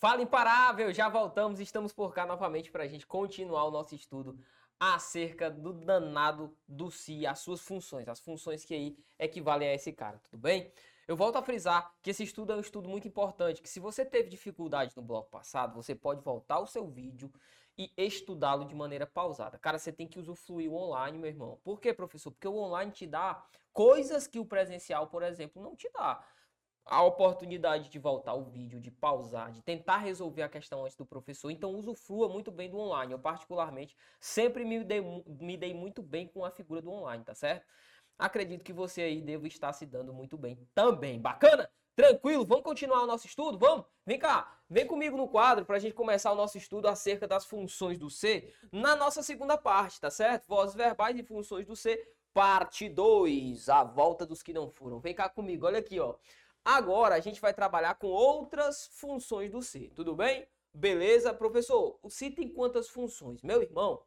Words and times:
Fala 0.00 0.22
imparável, 0.22 0.90
já 0.94 1.10
voltamos, 1.10 1.60
estamos 1.60 1.92
por 1.92 2.14
cá 2.14 2.24
novamente 2.24 2.70
para 2.70 2.84
a 2.84 2.86
gente 2.86 3.06
continuar 3.06 3.66
o 3.66 3.70
nosso 3.70 3.94
estudo 3.94 4.40
acerca 4.80 5.50
do 5.50 5.74
danado 5.74 6.56
do 6.66 6.90
si, 6.90 7.26
as 7.26 7.40
suas 7.40 7.60
funções, 7.60 8.08
as 8.08 8.18
funções 8.18 8.64
que 8.64 8.72
aí 8.72 8.96
equivalem 9.18 9.68
a 9.68 9.74
esse 9.74 9.92
cara, 9.92 10.18
tudo 10.18 10.38
bem? 10.38 10.72
Eu 11.06 11.14
volto 11.14 11.36
a 11.36 11.42
frisar 11.42 11.94
que 12.00 12.08
esse 12.08 12.22
estudo 12.22 12.50
é 12.50 12.56
um 12.56 12.60
estudo 12.60 12.88
muito 12.88 13.06
importante, 13.06 13.60
que 13.60 13.68
se 13.68 13.78
você 13.78 14.02
teve 14.02 14.30
dificuldade 14.30 14.96
no 14.96 15.02
bloco 15.02 15.28
passado, 15.28 15.74
você 15.74 15.94
pode 15.94 16.22
voltar 16.22 16.60
o 16.60 16.66
seu 16.66 16.86
vídeo 16.86 17.30
e 17.76 17.92
estudá-lo 17.94 18.64
de 18.64 18.74
maneira 18.74 19.06
pausada. 19.06 19.58
Cara, 19.58 19.78
você 19.78 19.92
tem 19.92 20.08
que 20.08 20.18
usufruir 20.18 20.70
o 20.70 20.76
online, 20.76 21.18
meu 21.18 21.28
irmão. 21.28 21.60
Por 21.62 21.78
quê, 21.78 21.92
professor? 21.92 22.30
Porque 22.30 22.48
o 22.48 22.56
online 22.56 22.90
te 22.90 23.06
dá 23.06 23.44
coisas 23.70 24.26
que 24.26 24.38
o 24.38 24.46
presencial, 24.46 25.08
por 25.08 25.22
exemplo, 25.22 25.62
não 25.62 25.76
te 25.76 25.90
dá 25.90 26.24
a 26.90 27.04
oportunidade 27.04 27.88
de 27.88 27.98
voltar 28.00 28.34
o 28.34 28.42
vídeo, 28.42 28.80
de 28.80 28.90
pausar, 28.90 29.52
de 29.52 29.62
tentar 29.62 29.98
resolver 29.98 30.42
a 30.42 30.48
questão 30.48 30.84
antes 30.84 30.96
do 30.96 31.06
professor. 31.06 31.48
Então, 31.48 31.72
usufrua 31.72 32.28
muito 32.28 32.50
bem 32.50 32.68
do 32.68 32.78
online. 32.78 33.12
Eu, 33.12 33.18
particularmente, 33.18 33.96
sempre 34.18 34.64
me 34.64 34.82
dei, 34.82 35.00
me 35.00 35.56
dei 35.56 35.72
muito 35.72 36.02
bem 36.02 36.26
com 36.26 36.44
a 36.44 36.50
figura 36.50 36.82
do 36.82 36.90
online, 36.90 37.24
tá 37.24 37.32
certo? 37.32 37.64
Acredito 38.18 38.64
que 38.64 38.72
você 38.72 39.02
aí 39.02 39.22
deve 39.22 39.46
estar 39.46 39.72
se 39.72 39.86
dando 39.86 40.12
muito 40.12 40.36
bem 40.36 40.58
também. 40.74 41.20
Bacana? 41.20 41.70
Tranquilo? 41.94 42.44
Vamos 42.44 42.64
continuar 42.64 43.04
o 43.04 43.06
nosso 43.06 43.26
estudo? 43.26 43.56
Vamos? 43.56 43.86
Vem 44.04 44.18
cá, 44.18 44.58
vem 44.68 44.84
comigo 44.84 45.16
no 45.16 45.28
quadro 45.28 45.64
para 45.64 45.76
a 45.76 45.78
gente 45.78 45.94
começar 45.94 46.32
o 46.32 46.34
nosso 46.34 46.58
estudo 46.58 46.88
acerca 46.88 47.28
das 47.28 47.46
funções 47.46 47.98
do 47.98 48.10
C 48.10 48.52
na 48.72 48.96
nossa 48.96 49.22
segunda 49.22 49.56
parte, 49.56 50.00
tá 50.00 50.10
certo? 50.10 50.46
Vozes 50.48 50.74
verbais 50.74 51.16
e 51.16 51.22
funções 51.22 51.66
do 51.66 51.76
C, 51.76 52.02
parte 52.34 52.88
2, 52.88 53.68
a 53.68 53.84
volta 53.84 54.26
dos 54.26 54.42
que 54.42 54.52
não 54.52 54.68
foram. 54.68 54.98
Vem 54.98 55.14
cá 55.14 55.28
comigo, 55.28 55.66
olha 55.66 55.78
aqui, 55.78 56.00
ó. 56.00 56.16
Agora 56.64 57.14
a 57.14 57.20
gente 57.20 57.40
vai 57.40 57.54
trabalhar 57.54 57.94
com 57.94 58.08
outras 58.08 58.86
funções 58.92 59.50
do 59.50 59.62
C, 59.62 59.90
tudo 59.94 60.14
bem? 60.14 60.46
Beleza, 60.72 61.34
professor? 61.34 61.98
O 62.02 62.10
C 62.10 62.30
tem 62.30 62.48
quantas 62.48 62.88
funções? 62.88 63.42
Meu 63.42 63.62
irmão, 63.62 64.02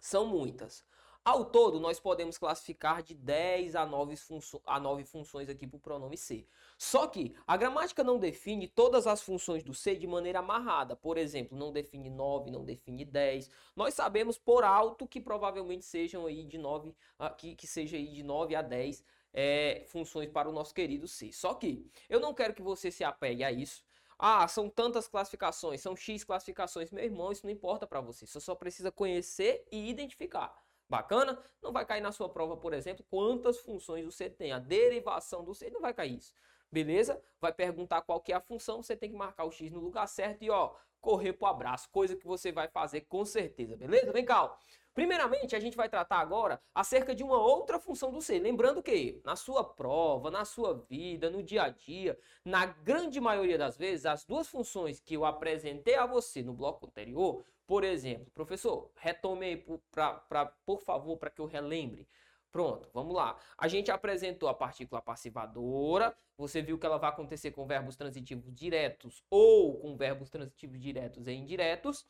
são 0.00 0.26
muitas. 0.26 0.84
Ao 1.26 1.44
todo, 1.44 1.80
nós 1.80 1.98
podemos 1.98 2.38
classificar 2.38 3.02
de 3.02 3.12
10 3.12 3.74
a 3.74 3.84
9, 3.84 4.14
funço 4.14 4.62
a 4.64 4.78
9 4.78 5.04
funções 5.04 5.48
aqui 5.48 5.66
para 5.66 5.76
o 5.76 5.80
pronome 5.80 6.16
C. 6.16 6.46
Só 6.78 7.08
que 7.08 7.34
a 7.44 7.56
gramática 7.56 8.04
não 8.04 8.16
define 8.16 8.68
todas 8.68 9.08
as 9.08 9.20
funções 9.22 9.64
do 9.64 9.74
C 9.74 9.96
de 9.96 10.06
maneira 10.06 10.38
amarrada. 10.38 10.94
Por 10.94 11.18
exemplo, 11.18 11.58
não 11.58 11.72
define 11.72 12.08
9, 12.08 12.52
não 12.52 12.64
define 12.64 13.04
10. 13.04 13.50
Nós 13.74 13.94
sabemos 13.94 14.38
por 14.38 14.62
alto 14.62 15.04
que 15.04 15.20
provavelmente 15.20 15.84
sejam 15.84 16.26
aí 16.26 16.44
de 16.44 16.58
9, 16.58 16.94
que, 17.36 17.56
que 17.56 17.66
seja 17.66 17.96
aí 17.96 18.06
de 18.06 18.22
9 18.22 18.54
a 18.54 18.62
10 18.62 19.04
é, 19.36 19.84
funções 19.86 20.30
para 20.30 20.48
o 20.48 20.52
nosso 20.52 20.74
querido 20.74 21.06
C. 21.06 21.30
Só 21.30 21.52
que 21.52 21.86
eu 22.08 22.18
não 22.18 22.32
quero 22.32 22.54
que 22.54 22.62
você 22.62 22.90
se 22.90 23.04
apegue 23.04 23.44
a 23.44 23.52
isso. 23.52 23.84
Ah, 24.18 24.48
são 24.48 24.70
tantas 24.70 25.06
classificações, 25.06 25.82
são 25.82 25.94
X 25.94 26.24
classificações. 26.24 26.90
Meu 26.90 27.04
irmão, 27.04 27.30
isso 27.30 27.44
não 27.44 27.52
importa 27.52 27.86
para 27.86 28.00
você. 28.00 28.26
Você 28.26 28.40
só 28.40 28.54
precisa 28.54 28.90
conhecer 28.90 29.66
e 29.70 29.90
identificar. 29.90 30.56
Bacana? 30.88 31.38
Não 31.60 31.70
vai 31.70 31.84
cair 31.84 32.00
na 32.00 32.12
sua 32.12 32.28
prova, 32.30 32.56
por 32.56 32.72
exemplo, 32.72 33.04
quantas 33.10 33.58
funções 33.58 34.06
você 34.06 34.30
tem. 34.30 34.52
A 34.52 34.58
derivação 34.58 35.44
do 35.44 35.54
C 35.54 35.68
não 35.68 35.82
vai 35.82 35.92
cair 35.92 36.16
isso. 36.16 36.32
Beleza? 36.72 37.22
Vai 37.38 37.52
perguntar 37.52 38.00
qual 38.02 38.20
que 38.20 38.32
é 38.32 38.36
a 38.36 38.40
função, 38.40 38.82
você 38.82 38.96
tem 38.96 39.10
que 39.10 39.16
marcar 39.16 39.44
o 39.44 39.50
X 39.50 39.70
no 39.70 39.80
lugar 39.80 40.06
certo 40.08 40.42
e 40.42 40.50
ó, 40.50 40.74
correr 41.00 41.32
pro 41.34 41.46
abraço, 41.46 41.88
coisa 41.90 42.16
que 42.16 42.26
você 42.26 42.50
vai 42.50 42.68
fazer 42.68 43.02
com 43.02 43.24
certeza, 43.24 43.76
beleza? 43.76 44.12
Vem 44.12 44.24
cá, 44.24 44.44
ó. 44.44 44.56
Primeiramente, 44.96 45.54
a 45.54 45.60
gente 45.60 45.76
vai 45.76 45.90
tratar 45.90 46.20
agora 46.20 46.58
acerca 46.74 47.14
de 47.14 47.22
uma 47.22 47.38
outra 47.38 47.78
função 47.78 48.10
do 48.10 48.22
ser. 48.22 48.38
Lembrando 48.38 48.82
que 48.82 49.20
na 49.26 49.36
sua 49.36 49.62
prova, 49.62 50.30
na 50.30 50.46
sua 50.46 50.72
vida, 50.88 51.28
no 51.28 51.42
dia 51.42 51.64
a 51.64 51.68
dia, 51.68 52.18
na 52.42 52.64
grande 52.64 53.20
maioria 53.20 53.58
das 53.58 53.76
vezes, 53.76 54.06
as 54.06 54.24
duas 54.24 54.48
funções 54.48 54.98
que 54.98 55.12
eu 55.12 55.26
apresentei 55.26 55.96
a 55.96 56.06
você 56.06 56.42
no 56.42 56.54
bloco 56.54 56.86
anterior, 56.86 57.44
por 57.66 57.84
exemplo, 57.84 58.30
professor, 58.32 58.90
retome 58.96 59.44
aí, 59.44 59.64
pra, 59.92 60.14
pra, 60.14 60.46
por 60.64 60.80
favor, 60.80 61.18
para 61.18 61.28
que 61.28 61.42
eu 61.42 61.46
relembre. 61.46 62.08
Pronto, 62.50 62.88
vamos 62.94 63.14
lá. 63.14 63.36
A 63.58 63.68
gente 63.68 63.90
apresentou 63.90 64.48
a 64.48 64.54
partícula 64.54 65.02
passivadora. 65.02 66.16
Você 66.38 66.62
viu 66.62 66.78
que 66.78 66.86
ela 66.86 66.96
vai 66.96 67.10
acontecer 67.10 67.50
com 67.50 67.66
verbos 67.66 67.96
transitivos 67.96 68.50
diretos 68.50 69.22
ou 69.28 69.78
com 69.78 69.94
verbos 69.94 70.30
transitivos 70.30 70.80
diretos 70.80 71.26
e 71.26 71.32
indiretos. 71.32 72.06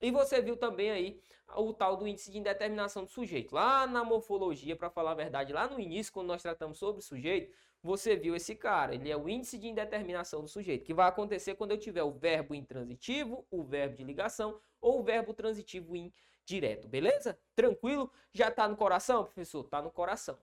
E 0.00 0.10
você 0.10 0.40
viu 0.40 0.56
também 0.56 0.90
aí 0.90 1.20
o 1.56 1.72
tal 1.72 1.96
do 1.96 2.06
índice 2.06 2.30
de 2.30 2.38
indeterminação 2.38 3.04
do 3.04 3.10
sujeito. 3.10 3.54
Lá 3.54 3.86
na 3.86 4.04
morfologia, 4.04 4.76
para 4.76 4.88
falar 4.88 5.12
a 5.12 5.14
verdade, 5.14 5.52
lá 5.52 5.68
no 5.68 5.80
início, 5.80 6.12
quando 6.12 6.28
nós 6.28 6.42
tratamos 6.42 6.78
sobre 6.78 7.00
o 7.00 7.04
sujeito, 7.04 7.52
você 7.82 8.16
viu 8.16 8.34
esse 8.36 8.54
cara. 8.54 8.94
Ele 8.94 9.10
é 9.10 9.16
o 9.16 9.28
índice 9.28 9.58
de 9.58 9.68
indeterminação 9.68 10.42
do 10.42 10.48
sujeito, 10.48 10.84
que 10.84 10.94
vai 10.94 11.08
acontecer 11.08 11.54
quando 11.54 11.72
eu 11.72 11.78
tiver 11.78 12.02
o 12.02 12.12
verbo 12.12 12.54
intransitivo, 12.54 13.46
o 13.50 13.62
verbo 13.62 13.96
de 13.96 14.04
ligação 14.04 14.60
ou 14.80 15.00
o 15.00 15.02
verbo 15.02 15.34
transitivo 15.34 15.94
indireto. 15.96 16.88
Beleza? 16.88 17.38
Tranquilo? 17.54 18.10
Já 18.32 18.48
está 18.48 18.68
no 18.68 18.76
coração, 18.76 19.24
professor? 19.24 19.64
Está 19.64 19.82
no 19.82 19.90
coração. 19.90 20.38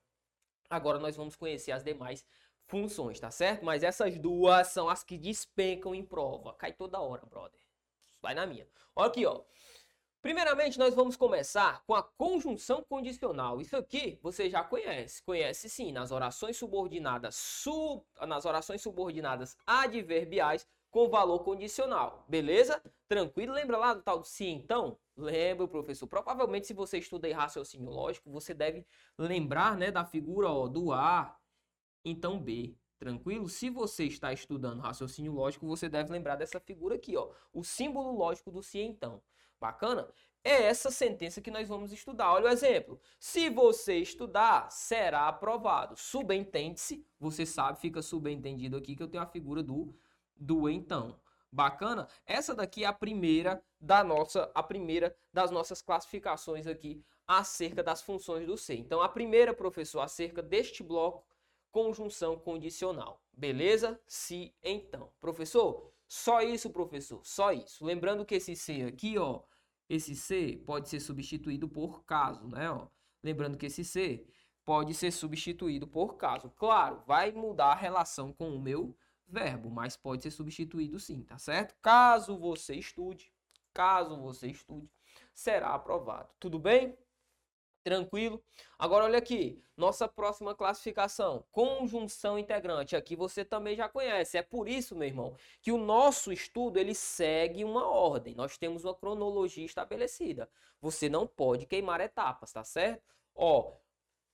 Agora 0.69 0.99
nós 0.99 1.15
vamos 1.15 1.35
conhecer 1.35 1.71
as 1.71 1.83
demais 1.83 2.25
funções, 2.65 3.19
tá 3.19 3.31
certo? 3.31 3.63
Mas 3.63 3.83
essas 3.83 4.17
duas 4.19 4.67
são 4.67 4.89
as 4.89 5.03
que 5.03 5.17
despencam 5.17 5.95
em 5.95 6.03
prova. 6.03 6.53
Cai 6.53 6.73
toda 6.73 6.99
hora, 6.99 7.25
brother. 7.25 7.66
Vai 8.27 8.35
na 8.35 8.45
minha. 8.45 8.67
Olha 8.93 9.07
aqui, 9.07 9.25
ó. 9.25 9.41
Primeiramente, 10.21 10.77
nós 10.77 10.93
vamos 10.93 11.15
começar 11.15 11.81
com 11.85 11.95
a 11.95 12.03
conjunção 12.03 12.83
condicional. 12.83 13.61
Isso 13.61 13.77
aqui 13.77 14.19
você 14.21 14.49
já 14.49 14.65
conhece. 14.65 15.23
Conhece 15.23 15.69
sim, 15.69 15.93
nas 15.93 16.11
orações 16.11 16.57
subordinadas, 16.57 17.35
sub, 17.35 18.03
nas 18.27 18.43
orações 18.43 18.81
subordinadas 18.81 19.55
adverbiais 19.65 20.67
com 20.91 21.07
valor 21.07 21.39
condicional. 21.39 22.25
Beleza? 22.27 22.83
Tranquilo? 23.07 23.53
Lembra 23.53 23.77
lá 23.77 23.93
do 23.93 24.01
tal 24.01 24.19
do 24.19 24.27
sim, 24.27 24.55
então? 24.55 24.99
Lembra, 25.15 25.65
professor. 25.65 26.05
Provavelmente, 26.05 26.67
se 26.67 26.73
você 26.73 26.97
estuda 26.97 27.29
em 27.29 27.31
raciocínio 27.31 27.89
lógico, 27.89 28.29
você 28.29 28.53
deve 28.53 28.85
lembrar 29.17 29.77
né, 29.77 29.89
da 29.89 30.03
figura 30.03 30.49
ó, 30.49 30.67
do 30.67 30.91
A, 30.91 31.33
então 32.03 32.37
B. 32.37 32.75
Tranquilo? 32.99 33.47
Se 33.47 33.69
você 33.69 34.05
está 34.05 34.33
estudando 34.33 34.81
raciocínio 34.81 35.31
lógico, 35.31 35.67
você 35.67 35.87
deve 35.87 36.11
lembrar 36.11 36.35
dessa 36.35 36.59
figura 36.59 36.95
aqui, 36.95 37.15
ó. 37.15 37.29
O 37.53 37.63
símbolo 37.63 38.11
lógico 38.11 38.51
do 38.51 38.63
se 38.63 38.79
então. 38.79 39.21
Bacana? 39.59 40.07
É 40.43 40.63
essa 40.63 40.89
sentença 40.89 41.41
que 41.41 41.51
nós 41.51 41.67
vamos 41.67 41.91
estudar. 41.91 42.31
Olha 42.31 42.45
o 42.45 42.49
exemplo. 42.49 42.99
Se 43.19 43.49
você 43.49 43.97
estudar, 43.97 44.71
será 44.71 45.27
aprovado. 45.27 45.95
Subentende-se, 45.97 47.05
você 47.19 47.45
sabe, 47.45 47.79
fica 47.79 48.01
subentendido 48.01 48.77
aqui 48.77 48.95
que 48.95 49.03
eu 49.03 49.07
tenho 49.07 49.23
a 49.23 49.27
figura 49.27 49.61
do, 49.61 49.93
do 50.35 50.69
então. 50.69 51.19
Bacana? 51.51 52.07
Essa 52.25 52.55
daqui 52.55 52.83
é 52.83 52.87
a 52.87 52.93
primeira 52.93 53.61
da 53.79 54.03
nossa, 54.03 54.51
a 54.53 54.63
primeira 54.63 55.15
das 55.33 55.51
nossas 55.51 55.81
classificações 55.81 56.65
aqui 56.65 57.03
acerca 57.27 57.83
das 57.83 58.01
funções 58.01 58.47
do 58.47 58.57
C. 58.57 58.75
Então, 58.75 59.01
a 59.01 59.09
primeira, 59.09 59.53
professor, 59.53 59.99
acerca 59.99 60.41
deste 60.41 60.81
bloco 60.81 61.26
conjunção 61.77 62.39
condicional. 62.39 63.21
Beleza? 63.31 64.01
Se 64.07 64.51
então. 64.63 65.11
Professor, 65.21 65.93
só 66.07 66.41
isso, 66.41 66.71
professor, 66.71 67.23
só 67.23 67.51
isso. 67.51 67.85
Lembrando 67.85 68.25
que 68.25 68.33
esse 68.33 68.55
se 68.55 68.81
aqui, 68.81 69.15
ó, 69.19 69.43
esse 69.87 70.15
se 70.15 70.57
pode 70.65 70.89
ser 70.89 70.99
substituído 70.99 71.69
por 71.69 72.03
caso, 72.03 72.47
né, 72.47 72.67
ó. 72.71 72.87
Lembrando 73.21 73.59
que 73.59 73.67
esse 73.67 73.85
se 73.85 74.27
pode 74.65 74.95
ser 74.95 75.11
substituído 75.11 75.87
por 75.87 76.17
caso. 76.17 76.49
Claro, 76.57 77.03
vai 77.05 77.31
mudar 77.31 77.73
a 77.73 77.75
relação 77.75 78.33
com 78.33 78.55
o 78.55 78.59
meu 78.59 78.97
verbo, 79.27 79.69
mas 79.69 79.95
pode 79.95 80.23
ser 80.23 80.31
substituído 80.31 80.99
sim, 80.99 81.21
tá 81.21 81.37
certo? 81.37 81.75
Caso 81.79 82.39
você 82.39 82.73
estude, 82.73 83.31
caso 83.71 84.17
você 84.17 84.47
estude, 84.47 84.89
será 85.31 85.75
aprovado. 85.75 86.29
Tudo 86.39 86.57
bem? 86.57 86.97
Tranquilo? 87.87 88.43
Agora 88.77 89.05
olha 89.05 89.17
aqui, 89.17 89.63
nossa 89.77 90.09
próxima 90.09 90.53
classificação, 90.53 91.45
conjunção 91.53 92.37
integrante. 92.37 92.97
Aqui 92.97 93.15
você 93.15 93.45
também 93.45 93.77
já 93.77 93.87
conhece. 93.87 94.37
É 94.37 94.41
por 94.41 94.67
isso, 94.67 94.93
meu 94.93 95.07
irmão, 95.07 95.37
que 95.61 95.71
o 95.71 95.77
nosso 95.77 96.33
estudo 96.33 96.77
ele 96.77 96.93
segue 96.93 97.63
uma 97.63 97.87
ordem. 97.87 98.35
Nós 98.35 98.57
temos 98.57 98.83
uma 98.83 98.93
cronologia 98.93 99.65
estabelecida. 99.65 100.49
Você 100.81 101.07
não 101.07 101.25
pode 101.25 101.65
queimar 101.65 102.01
etapas, 102.01 102.51
tá 102.51 102.61
certo? 102.61 103.01
Ó, 103.33 103.71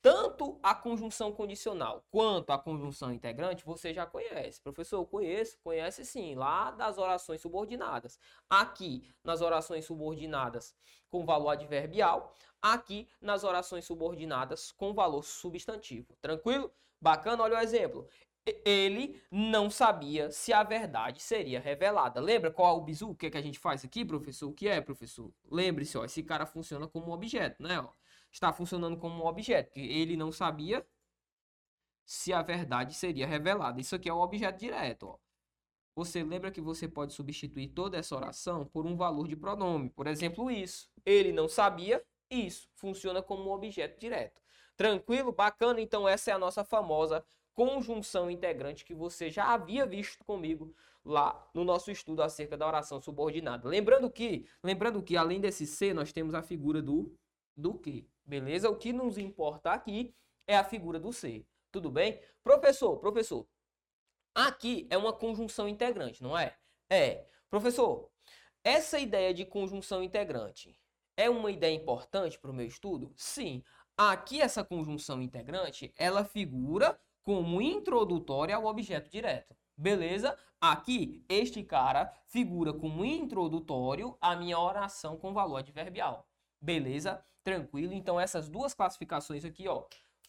tanto 0.03 0.59
a 0.61 0.75
conjunção 0.75 1.31
condicional 1.31 2.05
quanto 2.11 2.51
a 2.51 2.59
conjunção 2.59 3.13
integrante 3.13 3.63
você 3.63 3.93
já 3.93 4.05
conhece. 4.05 4.59
Professor, 4.59 4.97
eu 4.97 5.05
conheço, 5.05 5.57
conhece 5.63 6.03
sim, 6.03 6.35
lá 6.35 6.71
das 6.71 6.97
orações 6.97 7.39
subordinadas. 7.39 8.19
Aqui, 8.49 9.09
nas 9.23 9.39
orações 9.39 9.85
subordinadas 9.85 10.75
com 11.09 11.25
valor 11.25 11.51
adverbial, 11.51 12.35
aqui 12.61 13.07
nas 13.21 13.45
orações 13.45 13.85
subordinadas 13.85 14.73
com 14.73 14.93
valor 14.93 15.23
substantivo. 15.23 16.13
Tranquilo? 16.21 16.69
Bacana? 16.99 17.41
Olha 17.41 17.57
o 17.57 17.61
exemplo. 17.61 18.05
Ele 18.65 19.21
não 19.31 19.69
sabia 19.69 20.29
se 20.31 20.51
a 20.51 20.63
verdade 20.63 21.21
seria 21.21 21.61
revelada. 21.61 22.19
Lembra 22.19 22.51
qual 22.51 22.75
é 22.75 22.77
o 22.77 22.83
bizu? 22.83 23.11
O 23.11 23.15
que, 23.15 23.27
é 23.27 23.29
que 23.29 23.37
a 23.37 23.41
gente 23.41 23.57
faz 23.57 23.85
aqui, 23.85 24.03
professor? 24.03 24.49
O 24.49 24.53
que 24.53 24.67
é, 24.67 24.81
professor? 24.81 25.31
Lembre-se, 25.49 25.97
ó, 25.97 26.03
esse 26.03 26.21
cara 26.21 26.45
funciona 26.45 26.89
como 26.89 27.07
um 27.07 27.13
objeto, 27.13 27.63
né? 27.63 27.79
Ó 27.79 28.02
está 28.33 28.51
funcionando 28.51 28.97
como 28.97 29.23
um 29.23 29.27
objeto. 29.27 29.79
Ele 29.79 30.17
não 30.17 30.31
sabia 30.31 30.85
se 32.05 32.33
a 32.33 32.41
verdade 32.41 32.93
seria 32.95 33.27
revelada. 33.27 33.79
Isso 33.79 33.95
aqui 33.95 34.09
é 34.09 34.13
um 34.13 34.19
objeto 34.19 34.59
direto. 34.59 35.07
Ó. 35.07 35.17
você 35.95 36.23
lembra 36.23 36.51
que 36.51 36.59
você 36.59 36.87
pode 36.87 37.13
substituir 37.13 37.69
toda 37.69 37.97
essa 37.97 38.15
oração 38.15 38.65
por 38.65 38.85
um 38.85 38.97
valor 38.97 39.27
de 39.27 39.35
pronome. 39.35 39.89
Por 39.91 40.07
exemplo, 40.07 40.49
isso. 40.51 40.89
Ele 41.05 41.31
não 41.31 41.47
sabia, 41.47 42.03
isso. 42.29 42.67
Funciona 42.75 43.21
como 43.21 43.49
um 43.49 43.53
objeto 43.53 43.99
direto. 43.99 44.41
Tranquilo? 44.75 45.31
Bacana? 45.31 45.79
Então, 45.79 46.07
essa 46.07 46.31
é 46.31 46.33
a 46.33 46.39
nossa 46.39 46.63
famosa 46.63 47.23
conjunção 47.53 48.31
integrante 48.31 48.83
que 48.83 48.95
você 48.95 49.29
já 49.29 49.53
havia 49.53 49.85
visto 49.85 50.23
comigo 50.25 50.75
lá 51.05 51.47
no 51.53 51.63
nosso 51.63 51.91
estudo 51.91 52.23
acerca 52.23 52.57
da 52.57 52.65
oração 52.65 52.99
subordinada. 52.99 53.69
Lembrando 53.69 54.09
que, 54.09 54.47
lembrando 54.63 55.03
que 55.03 55.15
além 55.15 55.39
desse 55.39 55.67
ser, 55.67 55.93
nós 55.93 56.11
temos 56.11 56.33
a 56.33 56.41
figura 56.41 56.81
do 56.81 57.15
do 57.55 57.75
que, 57.75 58.07
beleza? 58.25 58.69
O 58.69 58.77
que 58.77 58.93
nos 58.93 59.17
importa 59.17 59.71
aqui 59.71 60.15
é 60.47 60.57
a 60.57 60.63
figura 60.63 60.99
do 60.99 61.11
ser. 61.11 61.45
Tudo 61.71 61.89
bem? 61.89 62.19
Professor, 62.43 62.97
professor, 62.99 63.47
aqui 64.35 64.87
é 64.89 64.97
uma 64.97 65.13
conjunção 65.13 65.67
integrante, 65.67 66.21
não 66.21 66.37
é? 66.37 66.55
É. 66.89 67.25
Professor, 67.49 68.09
essa 68.63 68.99
ideia 68.99 69.33
de 69.33 69.45
conjunção 69.45 70.03
integrante 70.03 70.77
é 71.17 71.29
uma 71.29 71.51
ideia 71.51 71.75
importante 71.75 72.39
para 72.39 72.51
o 72.51 72.53
meu 72.53 72.65
estudo? 72.65 73.13
Sim. 73.15 73.63
Aqui 73.97 74.41
essa 74.41 74.63
conjunção 74.63 75.21
integrante, 75.21 75.93
ela 75.97 76.23
figura 76.25 76.99
como 77.21 77.61
introdutória 77.61 78.55
ao 78.55 78.65
objeto 78.65 79.09
direto. 79.09 79.55
Beleza? 79.75 80.37
Aqui, 80.59 81.25
este 81.27 81.63
cara 81.63 82.11
figura 82.25 82.73
como 82.73 83.03
introdutório 83.03 84.17
à 84.21 84.35
minha 84.35 84.59
oração 84.59 85.17
com 85.17 85.33
valor 85.33 85.57
adverbial. 85.57 86.27
Beleza? 86.63 87.21
Tranquilo? 87.43 87.93
Então, 87.93 88.17
essas 88.17 88.47
duas 88.47 88.73
classificações 88.73 89.43
aqui, 89.43 89.67
ó, 89.67 89.83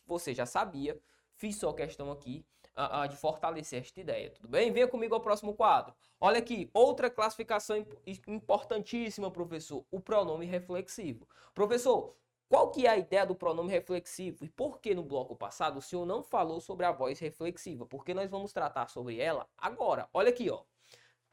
você 0.05 0.35
já 0.35 0.45
sabia. 0.45 1.01
Fiz 1.37 1.57
só 1.57 1.73
questão 1.73 2.11
aqui 2.11 2.45
uh, 2.77 3.05
uh, 3.05 3.09
de 3.09 3.17
fortalecer 3.17 3.81
esta 3.81 4.01
ideia, 4.01 4.31
tudo 4.31 4.49
bem? 4.49 4.73
Venha 4.73 4.89
comigo 4.89 5.15
ao 5.15 5.21
próximo 5.21 5.55
quadro. 5.55 5.95
Olha 6.21 6.39
aqui, 6.39 6.69
outra 6.75 7.09
classificação 7.09 7.77
imp 7.77 8.21
importantíssima, 8.27 9.31
professor, 9.31 9.87
o 9.93 10.01
pronome 10.01 10.45
reflexivo. 10.45 11.29
Professor, 11.55 12.17
qual 12.49 12.73
que 12.73 12.85
é 12.85 12.91
a 12.91 12.99
ideia 12.99 13.25
do 13.25 13.37
pronome 13.37 13.71
reflexivo 13.71 14.45
e 14.45 14.49
por 14.49 14.81
que 14.81 14.93
no 14.93 15.05
bloco 15.05 15.37
passado 15.37 15.79
o 15.79 15.83
senhor 15.83 16.05
não 16.05 16.21
falou 16.21 16.61
sobre 16.61 16.85
a 16.85 16.91
voz 16.91 17.21
reflexiva? 17.21 17.87
Porque 17.87 18.13
nós 18.13 18.29
vamos 18.29 18.53
tratar 18.53 18.89
sobre 18.89 19.21
ela 19.21 19.49
agora. 19.57 20.09
Olha 20.13 20.31
aqui, 20.31 20.51
ó. 20.51 20.65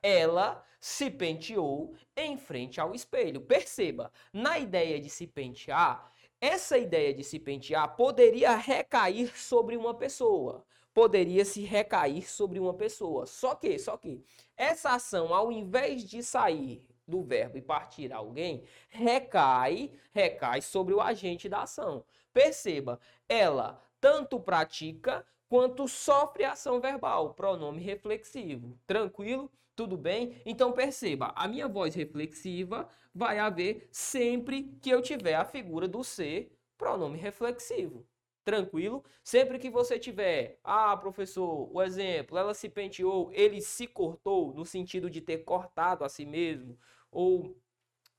Ela 0.02 0.64
se 0.80 1.10
penteou 1.10 1.94
em 2.18 2.38
frente 2.38 2.82
ao 2.82 2.94
espelho. 2.94 3.42
Perceba, 3.42 4.12
na 4.34 4.58
ideia 4.58 5.00
de 5.00 5.10
se 5.10 5.28
pentear, 5.28 6.12
essa 6.40 6.78
ideia 6.78 7.14
de 7.14 7.24
se 7.24 7.40
pentear 7.40 7.96
poderia 7.96 8.56
recair 8.56 9.38
sobre 9.38 9.78
uma 9.78 9.94
pessoa. 9.94 10.66
Poderia 10.92 11.46
se 11.46 11.62
recair 11.62 12.30
sobre 12.30 12.60
uma 12.60 12.74
pessoa. 12.74 13.26
Só 13.26 13.54
que, 13.56 13.78
só 13.78 13.96
que, 13.96 14.24
essa 14.58 14.90
ação, 14.90 15.34
ao 15.34 15.52
invés 15.52 16.04
de 16.04 16.24
sair 16.24 16.84
do 17.08 17.22
verbo 17.22 17.58
e 17.58 17.62
partir 17.62 18.12
alguém, 18.12 18.64
recai, 18.90 19.92
recai 20.12 20.62
sobre 20.62 20.94
o 20.94 21.00
agente 21.00 21.48
da 21.48 21.62
ação. 21.62 22.04
Perceba, 22.34 23.00
ela 23.30 23.82
tanto 24.00 24.40
pratica 24.40 25.26
quanto 25.52 25.86
sofre 25.86 26.46
ação 26.46 26.80
verbal, 26.80 27.34
pronome 27.34 27.82
reflexivo. 27.82 28.80
Tranquilo? 28.88 29.52
Tudo 29.76 29.98
bem? 29.98 30.42
Então 30.46 30.72
perceba, 30.72 31.34
a 31.36 31.46
minha 31.46 31.68
voz 31.68 31.94
reflexiva 31.94 32.88
vai 33.14 33.38
haver 33.38 33.90
sempre 33.92 34.74
que 34.82 34.90
eu 34.90 35.02
tiver 35.02 35.36
a 35.36 35.44
figura 35.44 35.90
do 35.90 36.06
ser, 36.06 36.58
pronome 36.78 37.18
reflexivo. 37.18 38.08
Tranquilo? 38.46 39.04
Sempre 39.26 39.60
que 39.60 39.70
você 39.70 40.00
tiver, 40.00 40.58
ah, 40.64 40.96
professor, 40.96 41.70
o 41.70 41.82
exemplo, 41.82 42.38
ela 42.38 42.54
se 42.54 42.70
penteou, 42.70 43.30
ele 43.34 43.60
se 43.60 43.88
cortou, 43.88 44.54
no 44.54 44.64
sentido 44.64 45.10
de 45.10 45.20
ter 45.20 45.40
cortado 45.40 46.06
a 46.06 46.10
si 46.10 46.26
mesmo, 46.26 46.80
ou 47.12 47.58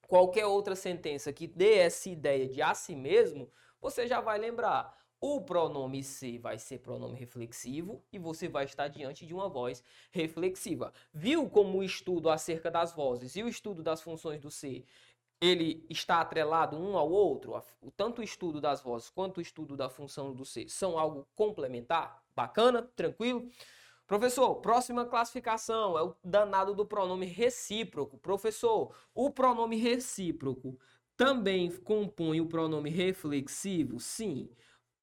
qualquer 0.06 0.44
outra 0.44 0.76
sentença 0.76 1.32
que 1.32 1.46
dê 1.46 1.79
essa 1.79 2.11
ideia 2.11 2.46
de 2.46 2.61
a 2.61 2.75
si 2.75 2.94
mesmo, 2.94 3.50
você 3.81 4.06
já 4.06 4.20
vai 4.20 4.38
lembrar. 4.38 5.02
O 5.25 5.41
pronome 5.41 6.03
se 6.03 6.37
vai 6.37 6.59
ser 6.59 6.81
pronome 6.81 7.17
reflexivo 7.17 8.03
e 8.13 8.19
você 8.19 8.49
vai 8.49 8.65
estar 8.65 8.89
diante 8.89 9.25
de 9.25 9.33
uma 9.33 9.49
voz 9.49 9.81
reflexiva. 10.11 10.93
Viu 11.15 11.49
como 11.49 11.79
o 11.79 11.85
estudo 11.85 12.29
acerca 12.29 12.69
das 12.73 12.93
vozes 12.93 13.37
e 13.37 13.43
o 13.45 13.49
estudo 13.49 13.85
das 13.85 14.03
funções 14.03 14.41
do 14.41 14.51
ser 14.51 14.85
ele 15.41 15.87
está 15.89 16.21
atrelado 16.21 16.77
um 16.77 16.97
ao 16.97 17.09
outro? 17.09 17.55
Tanto 17.97 18.21
o 18.21 18.25
estudo 18.25 18.61
das 18.61 18.83
vozes 18.83 19.11
quanto 19.11 19.39
o 19.39 19.41
estudo 19.41 19.77
da 19.77 19.89
função 19.89 20.35
do 20.35 20.45
ser 20.45 20.69
são 20.69 20.99
algo 20.99 21.25
complementar? 21.37 22.21
Bacana? 22.35 22.83
Tranquilo? 22.97 23.49
Professor, 24.09 24.57
próxima 24.57 25.07
classificação 25.07 25.97
é 25.97 26.03
o 26.03 26.17
danado 26.25 26.75
do 26.75 26.85
pronome 26.85 27.27
recíproco. 27.27 28.19
Professor, 28.19 28.93
o 29.15 29.31
pronome 29.31 29.77
recíproco 29.77 30.77
também 31.17 31.71
compõe 31.71 32.41
o 32.41 32.47
pronome 32.47 32.91
reflexivo? 32.91 34.01
Sim. 34.01 34.49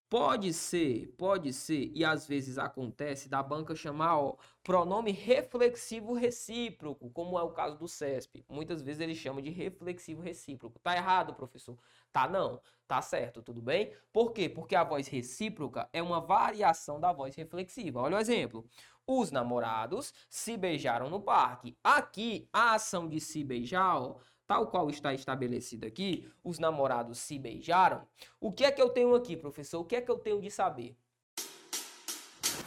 Pode 0.09 0.51
ser, 0.53 1.13
pode 1.19 1.53
ser, 1.53 1.91
e 1.94 2.03
às 2.03 2.27
vezes 2.27 2.57
acontece 2.57 3.29
da 3.29 3.44
banca 3.44 3.75
chamar 3.75 4.17
ó, 4.17 4.38
pronome 4.63 5.11
reflexivo 5.11 6.13
recíproco, 6.13 7.11
como 7.11 7.38
é 7.38 7.44
o 7.44 7.51
caso 7.51 7.77
do 7.77 7.88
CESP. 7.88 8.44
Muitas 8.50 8.81
vezes 8.81 9.01
ele 9.01 9.13
chama 9.13 9.39
de 9.39 9.51
reflexivo 9.51 10.19
recíproco. 10.19 10.79
Tá 10.79 10.95
errado, 10.95 11.35
professor? 11.35 11.77
Tá 12.11 12.27
não, 12.27 12.59
tá 12.88 13.03
certo, 13.03 13.44
tudo 13.44 13.61
bem? 13.61 13.94
Por 14.11 14.31
quê? 14.31 14.50
Porque 14.50 14.75
a 14.75 14.83
voz 14.83 15.07
recíproca 15.07 15.88
é 15.94 16.01
uma 16.01 16.19
variação 16.19 17.00
da 17.00 17.13
voz 17.13 17.35
reflexiva. 17.35 18.01
Olha 18.01 18.17
o 18.17 18.19
exemplo. 18.19 18.67
Os 19.05 19.29
namorados 19.29 20.12
se 20.27 20.57
beijaram 20.57 21.07
no 21.07 21.21
parque. 21.21 21.77
Aqui, 21.83 22.50
a 22.51 22.73
ação 22.73 23.07
de 23.07 23.19
se 23.19 23.44
beijar, 23.44 24.01
ó, 24.01 24.17
tal 24.50 24.66
qual 24.66 24.90
está 24.90 25.13
estabelecido 25.13 25.86
aqui, 25.86 26.28
os 26.44 26.57
namorados 26.57 27.19
se 27.19 27.38
beijaram. 27.38 28.01
O 28.42 28.51
que 28.51 28.66
é 28.66 28.72
que 28.72 28.81
eu 28.81 28.90
tenho 28.90 29.13
aqui, 29.13 29.38
professor? 29.38 29.80
O 29.80 29.86
que 29.86 29.96
é 29.96 30.01
que 30.01 30.10
eu 30.10 30.18
tenho 30.18 30.42
de 30.42 30.50
saber? 30.50 30.98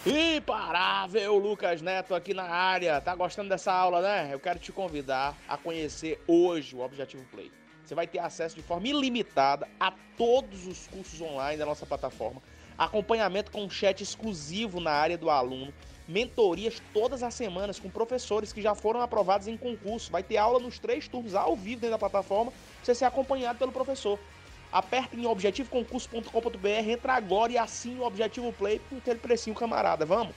Imparável 0.07 1.37
Lucas 1.37 1.83
Neto 1.83 2.15
aqui 2.15 2.33
na 2.33 2.45
área. 2.45 3.01
Tá 3.01 3.17
gostando 3.17 3.49
dessa 3.49 3.73
aula, 3.73 4.01
né? 4.01 4.33
Eu 4.33 4.39
quero 4.39 4.61
te 4.61 4.71
convidar 4.71 5.37
a 5.49 5.57
conhecer 5.57 6.23
hoje 6.29 6.77
o 6.77 6.83
Objetivo 6.83 7.25
Play. 7.33 7.51
Você 7.85 7.97
vai 7.97 8.07
ter 8.07 8.21
acesso 8.21 8.55
de 8.55 8.63
forma 8.63 8.87
ilimitada 8.87 9.69
a 9.81 9.93
todos 10.17 10.69
os 10.69 10.87
cursos 10.87 11.21
online 11.21 11.59
da 11.59 11.67
nossa 11.67 11.85
plataforma, 11.85 12.41
acompanhamento 12.79 13.51
com 13.51 13.69
chat 13.69 14.01
exclusivo 14.01 14.79
na 14.79 14.93
área 14.93 15.19
do 15.19 15.29
aluno 15.29 15.75
mentorias 16.09 16.83
todas 16.93 17.23
as 17.23 17.35
semanas 17.35 17.79
com 17.79 17.89
professores 17.91 18.53
que 18.53 18.63
já 18.63 18.75
foram 18.75 19.01
aprovados 19.01 19.47
em 19.47 19.57
concurso. 19.57 20.11
Vai 20.11 20.23
ter 20.23 20.37
aula 20.37 20.59
nos 20.59 20.79
três 20.79 21.09
turnos 21.09 21.35
ao 21.35 21.57
vivo 21.57 21.81
dentro 21.81 21.93
da 21.93 21.99
plataforma, 21.99 22.53
você 22.83 22.95
ser 22.95 23.05
acompanhado 23.05 23.59
pelo 23.59 23.73
professor. 23.73 24.19
Aperta 24.71 25.15
em 25.15 25.27
objetivoconcurso.com.br, 25.27 26.67
entra 26.67 27.13
agora 27.13 27.53
e 27.53 27.59
assine 27.59 28.01
o 28.01 28.05
Objetivo 28.05 28.53
Play 28.55 28.81
com 28.89 28.97
aquele 28.97 29.19
precinho 29.19 29.55
camarada. 29.55 30.07
Vamos? 30.07 30.35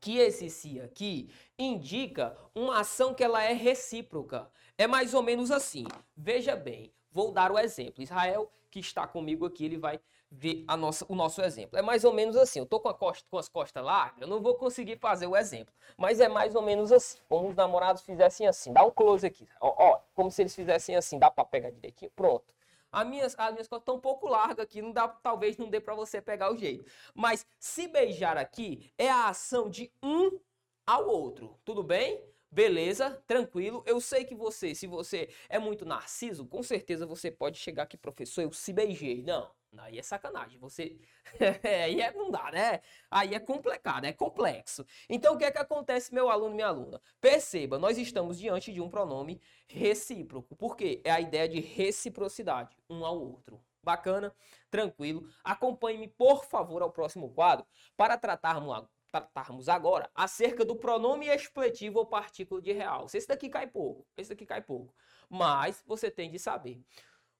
Que 0.00 0.18
esse 0.18 0.48
si 0.48 0.80
aqui 0.80 1.28
indica 1.58 2.36
uma 2.54 2.80
ação 2.80 3.14
que 3.14 3.24
ela 3.24 3.42
é 3.42 3.52
recíproca. 3.52 4.48
É 4.78 4.86
mais 4.86 5.12
ou 5.12 5.22
menos 5.22 5.50
assim. 5.50 5.84
Veja 6.16 6.54
bem, 6.54 6.92
vou 7.10 7.32
dar 7.32 7.50
o 7.50 7.58
exemplo. 7.58 8.02
Israel, 8.02 8.50
que 8.70 8.78
está 8.78 9.06
comigo 9.06 9.44
aqui, 9.44 9.64
ele 9.64 9.76
vai 9.78 10.00
ver 10.32 10.64
a 10.66 10.76
nossa, 10.76 11.04
o 11.08 11.14
nosso 11.14 11.42
exemplo. 11.42 11.78
É 11.78 11.82
mais 11.82 12.04
ou 12.04 12.12
menos 12.12 12.36
assim, 12.36 12.58
eu 12.58 12.66
tô 12.66 12.80
com, 12.80 12.92
com 12.94 13.38
as 13.38 13.48
costas 13.48 13.84
largas, 13.84 14.22
eu 14.22 14.26
não 14.26 14.40
vou 14.40 14.54
conseguir 14.54 14.96
fazer 14.96 15.26
o 15.26 15.36
exemplo, 15.36 15.74
mas 15.96 16.20
é 16.20 16.28
mais 16.28 16.54
ou 16.54 16.62
menos 16.62 16.90
assim, 16.90 17.18
como 17.28 17.48
os 17.48 17.54
namorados 17.54 18.02
fizessem 18.02 18.46
assim, 18.46 18.72
dá 18.72 18.82
um 18.82 18.90
close 18.90 19.26
aqui, 19.26 19.46
ó, 19.60 19.74
ó 19.76 20.00
como 20.14 20.30
se 20.30 20.42
eles 20.42 20.54
fizessem 20.54 20.96
assim, 20.96 21.18
dá 21.18 21.30
para 21.30 21.44
pegar 21.44 21.70
direitinho, 21.70 22.10
pronto. 22.16 22.46
As 22.90 23.06
minhas, 23.06 23.34
as 23.38 23.52
minhas 23.52 23.68
costas 23.68 23.82
estão 23.82 23.96
um 23.96 24.00
pouco 24.00 24.28
largas 24.28 24.58
aqui, 24.58 24.82
não 24.82 24.92
dá, 24.92 25.08
talvez 25.08 25.56
não 25.56 25.68
dê 25.68 25.80
para 25.80 25.94
você 25.94 26.20
pegar 26.20 26.52
o 26.52 26.56
jeito. 26.56 26.84
Mas 27.14 27.46
se 27.58 27.88
beijar 27.88 28.36
aqui 28.36 28.92
é 28.98 29.08
a 29.08 29.28
ação 29.28 29.70
de 29.70 29.90
um 30.02 30.38
ao 30.86 31.08
outro, 31.08 31.58
tudo 31.64 31.82
bem? 31.82 32.22
Beleza, 32.50 33.22
tranquilo. 33.26 33.82
Eu 33.86 33.98
sei 33.98 34.26
que 34.26 34.34
você, 34.34 34.74
se 34.74 34.86
você 34.86 35.30
é 35.48 35.58
muito 35.58 35.86
narciso, 35.86 36.44
com 36.44 36.62
certeza 36.62 37.06
você 37.06 37.30
pode 37.30 37.56
chegar 37.58 37.84
aqui, 37.84 37.96
professor, 37.96 38.42
eu 38.42 38.52
se 38.52 38.74
beijei. 38.74 39.22
Não, 39.22 39.50
Aí 39.78 39.98
é 39.98 40.02
sacanagem. 40.02 40.58
Você. 40.58 40.98
aí 41.84 42.00
é, 42.00 42.12
não 42.12 42.30
dá, 42.30 42.50
né? 42.50 42.80
Aí 43.10 43.34
é 43.34 43.40
complicado, 43.40 44.04
é 44.04 44.12
complexo. 44.12 44.84
Então 45.08 45.34
o 45.34 45.38
que 45.38 45.44
é 45.44 45.50
que 45.50 45.58
acontece, 45.58 46.12
meu 46.12 46.28
aluno, 46.28 46.54
minha 46.54 46.66
aluna? 46.66 47.00
Perceba, 47.20 47.78
nós 47.78 47.96
estamos 47.96 48.38
diante 48.38 48.72
de 48.72 48.80
um 48.80 48.88
pronome 48.88 49.40
recíproco. 49.66 50.54
Por 50.56 50.76
quê? 50.76 51.00
É 51.04 51.10
a 51.10 51.20
ideia 51.20 51.48
de 51.48 51.60
reciprocidade 51.60 52.76
um 52.88 53.04
ao 53.04 53.18
outro. 53.18 53.62
Bacana? 53.82 54.34
Tranquilo. 54.70 55.28
Acompanhe-me, 55.42 56.06
por 56.06 56.44
favor, 56.44 56.82
ao 56.82 56.92
próximo 56.92 57.30
quadro 57.30 57.66
para 57.96 58.16
tratarmos, 58.16 58.86
tratarmos 59.10 59.68
agora 59.68 60.08
acerca 60.14 60.64
do 60.64 60.76
pronome 60.76 61.26
expletivo 61.26 61.98
ou 61.98 62.06
partícula 62.06 62.62
de 62.62 62.72
real. 62.72 63.06
Esse 63.12 63.26
daqui 63.26 63.48
cai 63.48 63.66
pouco, 63.66 64.06
esse 64.16 64.30
daqui 64.30 64.46
cai 64.46 64.62
pouco. 64.62 64.94
Mas 65.28 65.82
você 65.86 66.10
tem 66.10 66.30
de 66.30 66.38
saber. 66.38 66.80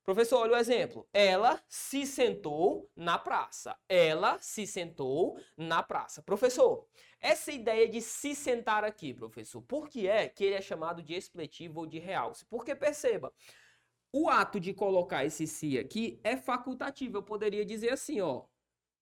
Professor, 0.05 0.41
olha 0.41 0.55
o 0.55 0.57
exemplo. 0.57 1.09
Ela 1.13 1.63
se 1.69 2.07
sentou 2.07 2.91
na 2.97 3.19
praça. 3.19 3.79
Ela 3.89 4.39
se 4.41 4.67
sentou 4.67 5.39
na 5.57 5.83
praça. 5.83 6.23
Professor, 6.23 6.87
essa 7.21 7.53
ideia 7.53 7.89
de 7.89 8.01
se 8.01 8.35
sentar 8.35 8.83
aqui, 8.85 9.15
professor, 9.15 9.63
por 9.63 9.89
que 9.89 10.09
é 10.09 10.29
que 10.29 10.45
ele 10.45 10.57
é 10.57 10.61
chamado 10.61 11.03
de 11.03 11.15
expletivo 11.15 11.81
ou 11.81 11.87
de 11.87 12.01
realce? 12.01 12.45
Porque 12.47 12.75
perceba, 12.75 13.33
o 14.13 14.29
ato 14.29 14.59
de 14.59 14.75
colocar 14.75 15.25
esse 15.25 15.47
se 15.47 15.79
aqui 15.79 16.21
é 16.25 16.37
facultativo. 16.37 17.19
Eu 17.19 17.23
poderia 17.23 17.65
dizer 17.65 17.93
assim, 17.93 18.21
ó. 18.21 18.45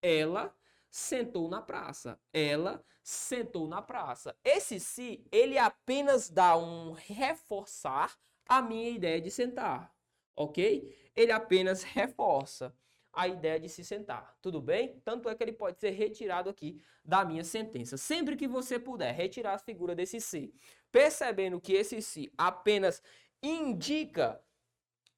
Ela 0.02 0.54
sentou 0.90 1.48
na 1.48 1.62
praça. 1.62 2.20
Ela 2.30 2.84
sentou 3.02 3.66
na 3.66 3.80
praça. 3.80 4.36
Esse 4.44 4.78
se, 4.78 5.26
ele 5.32 5.56
apenas 5.56 6.28
dá 6.28 6.58
um 6.58 6.92
reforçar 6.92 8.18
a 8.46 8.60
minha 8.60 8.90
ideia 8.90 9.20
de 9.20 9.30
sentar 9.30 9.90
ok? 10.36 10.96
Ele 11.14 11.32
apenas 11.32 11.82
reforça 11.82 12.74
a 13.12 13.26
ideia 13.26 13.58
de 13.58 13.68
se 13.68 13.84
sentar, 13.84 14.36
tudo 14.40 14.60
bem? 14.60 15.00
Tanto 15.04 15.28
é 15.28 15.34
que 15.34 15.42
ele 15.42 15.52
pode 15.52 15.80
ser 15.80 15.90
retirado 15.90 16.48
aqui 16.48 16.80
da 17.04 17.24
minha 17.24 17.42
sentença. 17.42 17.96
Sempre 17.96 18.36
que 18.36 18.46
você 18.46 18.78
puder 18.78 19.12
retirar 19.12 19.54
a 19.54 19.58
figura 19.58 19.94
desse 19.94 20.20
se, 20.20 20.54
percebendo 20.92 21.60
que 21.60 21.72
esse 21.72 22.00
se 22.00 22.32
apenas 22.38 23.02
indica 23.42 24.40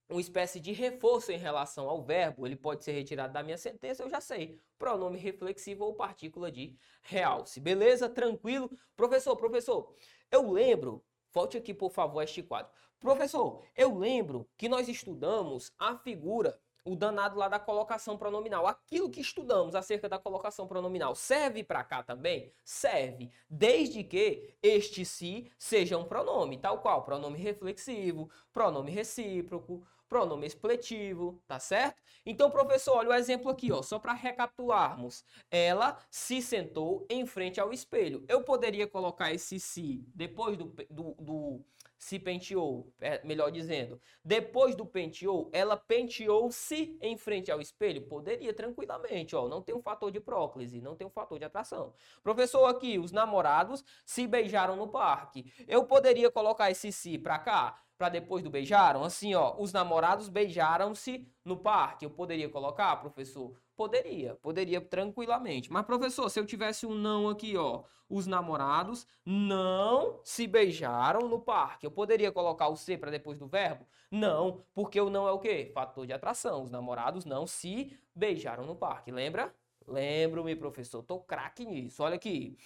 uma 0.08 0.20
espécie 0.20 0.60
de 0.60 0.72
reforço 0.72 1.32
em 1.32 1.38
relação 1.38 1.88
ao 1.88 2.02
verbo, 2.02 2.46
ele 2.46 2.56
pode 2.56 2.84
ser 2.84 2.92
retirado 2.92 3.32
da 3.32 3.42
minha 3.42 3.56
sentença, 3.56 4.02
eu 4.02 4.10
já 4.10 4.20
sei. 4.20 4.58
Pronome 4.78 5.18
reflexivo 5.18 5.84
ou 5.84 5.94
partícula 5.94 6.50
de 6.52 6.76
realce. 7.02 7.60
Beleza? 7.60 8.08
Tranquilo? 8.08 8.70
Professor, 8.94 9.36
professor, 9.36 9.94
eu 10.30 10.50
lembro, 10.50 11.04
volte 11.32 11.56
aqui 11.56 11.72
por 11.72 11.90
favor 11.90 12.22
este 12.22 12.42
quadro. 12.42 12.70
Professor, 13.00 13.62
eu 13.76 13.98
lembro 13.98 14.48
que 14.56 14.68
nós 14.68 14.88
estudamos 14.88 15.72
a 15.78 15.96
figura, 15.96 16.56
o 16.84 16.94
danado 16.94 17.36
lá 17.36 17.48
da 17.48 17.58
colocação 17.58 18.16
pronominal. 18.16 18.66
Aquilo 18.66 19.10
que 19.10 19.20
estudamos 19.20 19.74
acerca 19.74 20.08
da 20.08 20.18
colocação 20.18 20.68
pronominal 20.68 21.14
serve 21.14 21.64
para 21.64 21.82
cá 21.82 22.02
também? 22.02 22.52
Serve, 22.64 23.30
desde 23.48 24.04
que 24.04 24.54
este 24.62 25.04
se 25.04 25.50
seja 25.58 25.98
um 25.98 26.04
pronome, 26.04 26.58
tal 26.58 26.78
qual 26.78 27.02
pronome 27.02 27.38
reflexivo, 27.38 28.30
pronome 28.52 28.92
recíproco, 28.92 29.84
pronome 30.12 30.46
expletivo, 30.46 31.42
tá 31.48 31.58
certo? 31.58 32.02
Então, 32.26 32.50
professor, 32.50 32.98
olha 32.98 33.08
o 33.08 33.14
exemplo 33.14 33.50
aqui, 33.50 33.72
ó, 33.72 33.80
só 33.80 33.98
para 33.98 34.12
recapitularmos. 34.12 35.24
Ela 35.50 35.98
se 36.10 36.42
sentou 36.42 37.06
em 37.08 37.24
frente 37.24 37.58
ao 37.58 37.72
espelho. 37.72 38.22
Eu 38.28 38.42
poderia 38.42 38.86
colocar 38.86 39.32
esse 39.32 39.58
se 39.58 40.04
depois 40.14 40.58
do, 40.58 40.66
do, 40.90 41.14
do 41.14 41.64
se 41.96 42.18
penteou, 42.18 42.92
é, 43.00 43.24
melhor 43.24 43.50
dizendo. 43.50 43.98
Depois 44.22 44.74
do 44.74 44.84
penteou, 44.84 45.48
ela 45.50 45.76
penteou-se 45.76 46.98
em 47.00 47.16
frente 47.16 47.50
ao 47.50 47.60
espelho? 47.60 48.02
Poderia 48.02 48.52
tranquilamente, 48.52 49.34
ó, 49.34 49.48
não 49.48 49.62
tem 49.62 49.74
um 49.74 49.80
fator 49.80 50.10
de 50.10 50.20
próclise, 50.20 50.80
não 50.82 50.94
tem 50.94 51.06
um 51.06 51.10
fator 51.10 51.38
de 51.38 51.44
atração. 51.44 51.94
Professor, 52.22 52.66
aqui, 52.66 52.98
os 52.98 53.12
namorados 53.12 53.82
se 54.04 54.26
beijaram 54.26 54.76
no 54.76 54.88
parque. 54.88 55.50
Eu 55.66 55.84
poderia 55.84 56.30
colocar 56.30 56.70
esse 56.70 56.92
se 56.92 57.16
para 57.16 57.38
cá? 57.38 57.80
Para 57.96 58.08
depois 58.08 58.42
do 58.42 58.50
beijaram? 58.50 59.04
Assim, 59.04 59.34
ó, 59.34 59.54
os 59.58 59.72
namorados 59.72 60.28
beijaram-se 60.28 61.26
no 61.44 61.56
parque. 61.56 62.04
Eu 62.04 62.10
poderia 62.10 62.48
colocar, 62.48 62.96
professor? 62.96 63.56
Poderia, 63.76 64.34
poderia 64.36 64.80
tranquilamente. 64.80 65.72
Mas, 65.72 65.86
professor, 65.86 66.28
se 66.28 66.38
eu 66.38 66.46
tivesse 66.46 66.86
um 66.86 66.94
não 66.94 67.28
aqui, 67.28 67.56
ó, 67.56 67.82
os 68.08 68.26
namorados 68.26 69.06
não 69.24 70.20
se 70.22 70.46
beijaram 70.46 71.28
no 71.28 71.40
parque. 71.40 71.86
Eu 71.86 71.90
poderia 71.90 72.30
colocar 72.30 72.68
o 72.68 72.76
C 72.76 72.98
para 72.98 73.10
depois 73.10 73.38
do 73.38 73.46
verbo? 73.46 73.86
Não, 74.10 74.62
porque 74.74 75.00
o 75.00 75.08
não 75.08 75.26
é 75.26 75.32
o 75.32 75.38
quê? 75.38 75.70
Fator 75.72 76.06
de 76.06 76.12
atração. 76.12 76.62
Os 76.62 76.70
namorados 76.70 77.24
não 77.24 77.46
se 77.46 77.98
beijaram 78.14 78.66
no 78.66 78.76
parque. 78.76 79.10
Lembra? 79.10 79.54
Lembro-me, 79.86 80.54
professor. 80.54 81.02
Tô 81.02 81.18
craque 81.18 81.64
nisso. 81.64 82.02
Olha 82.02 82.16
aqui. 82.16 82.56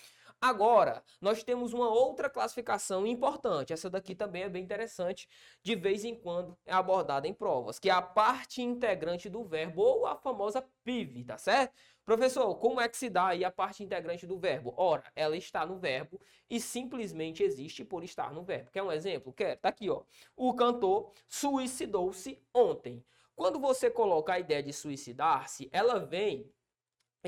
Agora, 0.41 1.03
nós 1.21 1.43
temos 1.43 1.73
uma 1.73 1.89
outra 1.89 2.29
classificação 2.29 3.07
importante. 3.07 3.73
Essa 3.73 3.89
daqui 3.89 4.15
também 4.15 4.43
é 4.43 4.49
bem 4.49 4.63
interessante, 4.63 5.29
de 5.63 5.75
vez 5.75 6.05
em 6.05 6.15
quando 6.15 6.57
é 6.67 6.73
abordada 6.73 7.27
em 7.27 7.35
provas, 7.35 7.79
que 7.79 7.89
é 7.89 7.93
a 7.93 8.03
parte 8.03 8.63
integrante 8.63 9.29
do 9.29 9.45
verbo, 9.45 9.83
ou 9.83 10.07
a 10.07 10.15
famosa 10.15 10.65
PIV, 10.85 11.25
tá 11.25 11.39
certo? 11.39 11.75
Professor, 12.05 12.55
como 12.57 12.81
é 12.81 12.89
que 12.89 12.97
se 12.97 13.11
dá 13.11 13.29
aí 13.29 13.45
a 13.45 13.51
parte 13.51 13.83
integrante 13.83 14.27
do 14.27 14.39
verbo? 14.39 14.73
Ora, 14.77 15.03
ela 15.17 15.37
está 15.37 15.67
no 15.67 15.79
verbo 15.79 16.21
e 16.49 16.61
simplesmente 16.61 17.43
existe 17.43 17.85
por 17.85 18.05
estar 18.05 18.33
no 18.33 18.45
verbo. 18.45 18.71
Quer 18.71 18.83
um 18.83 18.93
exemplo? 18.93 19.33
Quer? 19.33 19.57
Tá 19.57 19.71
aqui, 19.71 19.91
ó. 19.91 20.03
O 20.37 20.55
cantor 20.55 21.13
suicidou-se 21.27 22.41
ontem. 22.55 23.05
Quando 23.35 23.59
você 23.59 23.91
coloca 23.91 24.33
a 24.33 24.39
ideia 24.39 24.63
de 24.63 24.73
suicidar-se, 24.73 25.69
ela 25.73 25.99
vem 25.99 26.49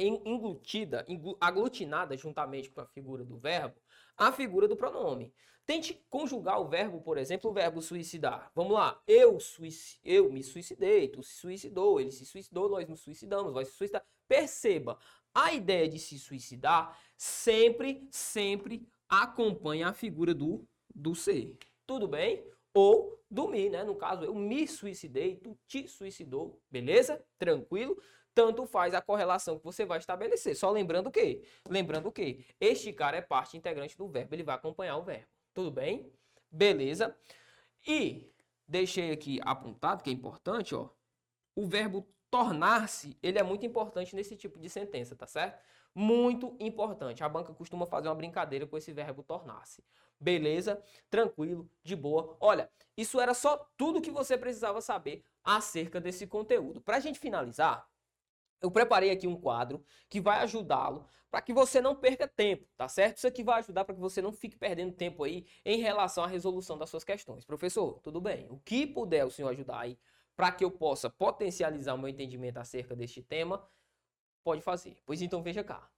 englutida, 0.01 1.05
aglutinada 1.41 2.17
juntamente 2.17 2.71
com 2.71 2.81
a 2.81 2.87
figura 2.87 3.25
do 3.25 3.39
verbo, 3.39 3.77
a 4.17 4.33
figura 4.33 4.67
do 4.67 4.77
pronome. 4.77 5.33
Tente 5.67 6.03
conjugar 6.09 6.59
o 6.61 6.69
verbo, 6.69 7.03
por 7.03 7.19
exemplo, 7.19 7.51
o 7.51 7.53
verbo 7.53 7.83
suicidar. 7.83 8.51
Vamos 8.55 8.73
lá. 8.73 8.99
Eu, 9.07 9.39
suic... 9.39 9.99
eu 10.03 10.33
me 10.33 10.43
suicidei, 10.43 11.09
tu 11.09 11.23
se 11.23 11.35
suicidou, 11.35 12.01
ele 12.01 12.11
se 12.11 12.25
suicidou, 12.25 12.71
nós 12.71 12.89
nos 12.89 13.01
suicidamos, 13.01 13.53
vai 13.53 13.67
se 13.67 13.73
suicidar. 13.73 14.03
Perceba, 14.27 14.99
a 15.35 15.53
ideia 15.53 15.89
de 15.89 15.99
se 15.99 16.19
suicidar 16.19 16.99
sempre, 17.17 18.09
sempre 18.11 18.89
acompanha 19.09 19.89
a 19.89 19.93
figura 19.93 20.33
do, 20.35 20.67
do 20.95 21.15
ser. 21.15 21.57
Tudo 21.87 22.09
bem? 22.09 22.45
Ou 22.73 23.23
do 23.31 23.49
me, 23.49 23.69
né? 23.69 23.85
No 23.85 23.95
caso, 23.95 24.25
eu 24.25 24.35
me 24.35 24.67
suicidei, 24.67 25.37
tu 25.37 25.59
te 25.67 25.87
suicidou, 25.87 26.63
beleza? 26.71 27.23
Tranquilo? 27.39 28.01
Tanto 28.39 28.65
faz 28.67 28.95
a 28.95 29.03
correlação 29.03 29.59
que 29.59 29.65
você 29.65 29.85
vai 29.85 29.99
estabelecer. 29.99 30.55
Só 30.55 30.71
lembrando 30.71 31.09
o 31.09 31.11
quê? 31.11 31.43
Lembrando 31.69 32.07
o 32.07 32.13
quê? 32.13 32.45
Este 32.61 32.93
cara 32.93 33.17
é 33.17 33.21
parte 33.21 33.57
integrante 33.57 33.99
do 33.99 34.07
verbo, 34.07 34.33
ele 34.33 34.45
vai 34.45 34.55
acompanhar 34.55 34.97
o 34.97 35.03
verbo. 35.03 35.27
Tudo 35.53 35.73
bem? 35.73 36.13
Beleza? 36.49 37.17
E 37.85 38.33
deixei 38.65 39.11
aqui 39.11 39.41
apontado, 39.43 40.05
que 40.05 40.11
é 40.11 40.13
importante, 40.13 40.73
ó. 40.73 40.89
O 41.53 41.67
verbo 41.67 42.07
tornar-se, 42.31 43.19
ele 43.21 43.41
é 43.41 43.43
muito 43.43 43.67
importante 43.67 44.15
nesse 44.15 44.37
tipo 44.37 44.61
de 44.61 44.71
sentença, 44.71 45.17
tá 45.17 45.27
certo? 45.27 45.61
Muito 45.93 46.57
importante. 46.61 47.25
A 47.25 47.29
banca 47.29 47.53
costuma 47.53 47.87
fazer 47.87 48.07
uma 48.07 48.15
brincadeira 48.15 48.69
com 48.69 48.79
esse 48.79 48.93
verbo 48.93 49.25
tornar-se. 49.25 49.83
Beleza? 50.21 50.81
Tranquilo, 51.11 51.69
de 51.83 51.97
boa. 51.97 52.37
Olha, 52.39 52.71
isso 52.97 53.19
era 53.19 53.35
só 53.35 53.69
tudo 53.77 54.01
que 54.01 54.13
você 54.13 54.39
precisava 54.39 54.81
saber 54.81 55.25
acerca 55.43 56.01
desse 56.01 56.25
conteúdo. 56.25 56.81
Para 56.81 56.99
a 56.99 57.01
gente 57.01 57.19
finalizar, 57.19 57.85
eu 58.61 58.71
preparei 58.71 59.11
aqui 59.11 59.27
um 59.27 59.37
quadro 59.37 59.85
que 60.09 60.21
vai 60.21 60.39
ajudá-lo 60.41 61.07
para 61.31 61.43
que 61.43 61.53
você 61.53 61.81
não 61.81 61.95
perca 61.95 62.27
tempo, 62.27 62.67
tá 62.77 62.89
certo? 62.89 63.19
Isso 63.19 63.27
aqui 63.27 63.43
vai 63.43 63.59
ajudar 63.59 63.85
para 63.85 63.95
que 63.95 64.01
você 64.01 64.23
não 64.23 64.33
fique 64.33 64.57
perdendo 64.57 64.93
tempo 64.93 65.25
aí 65.25 65.47
em 65.65 65.79
relação 65.79 66.25
à 66.25 66.27
resolução 66.27 66.79
das 66.79 66.89
suas 66.89 67.05
questões. 67.05 67.45
Professor, 67.45 68.01
tudo 68.01 68.21
bem. 68.21 68.47
O 68.51 68.59
que 68.59 68.87
puder 68.87 69.25
o 69.27 69.31
senhor 69.31 69.51
ajudar 69.51 69.81
aí 69.81 69.99
para 70.35 70.53
que 70.53 70.65
eu 70.65 70.71
possa 70.71 71.11
potencializar 71.11 71.95
o 71.95 71.99
meu 71.99 72.09
entendimento 72.09 72.59
acerca 72.59 72.95
deste 72.95 73.23
tema, 73.23 73.69
pode 74.45 74.63
fazer. 74.63 74.97
Pois 75.05 75.21
então 75.21 75.43
veja 75.43 75.65
cá. 75.65 75.91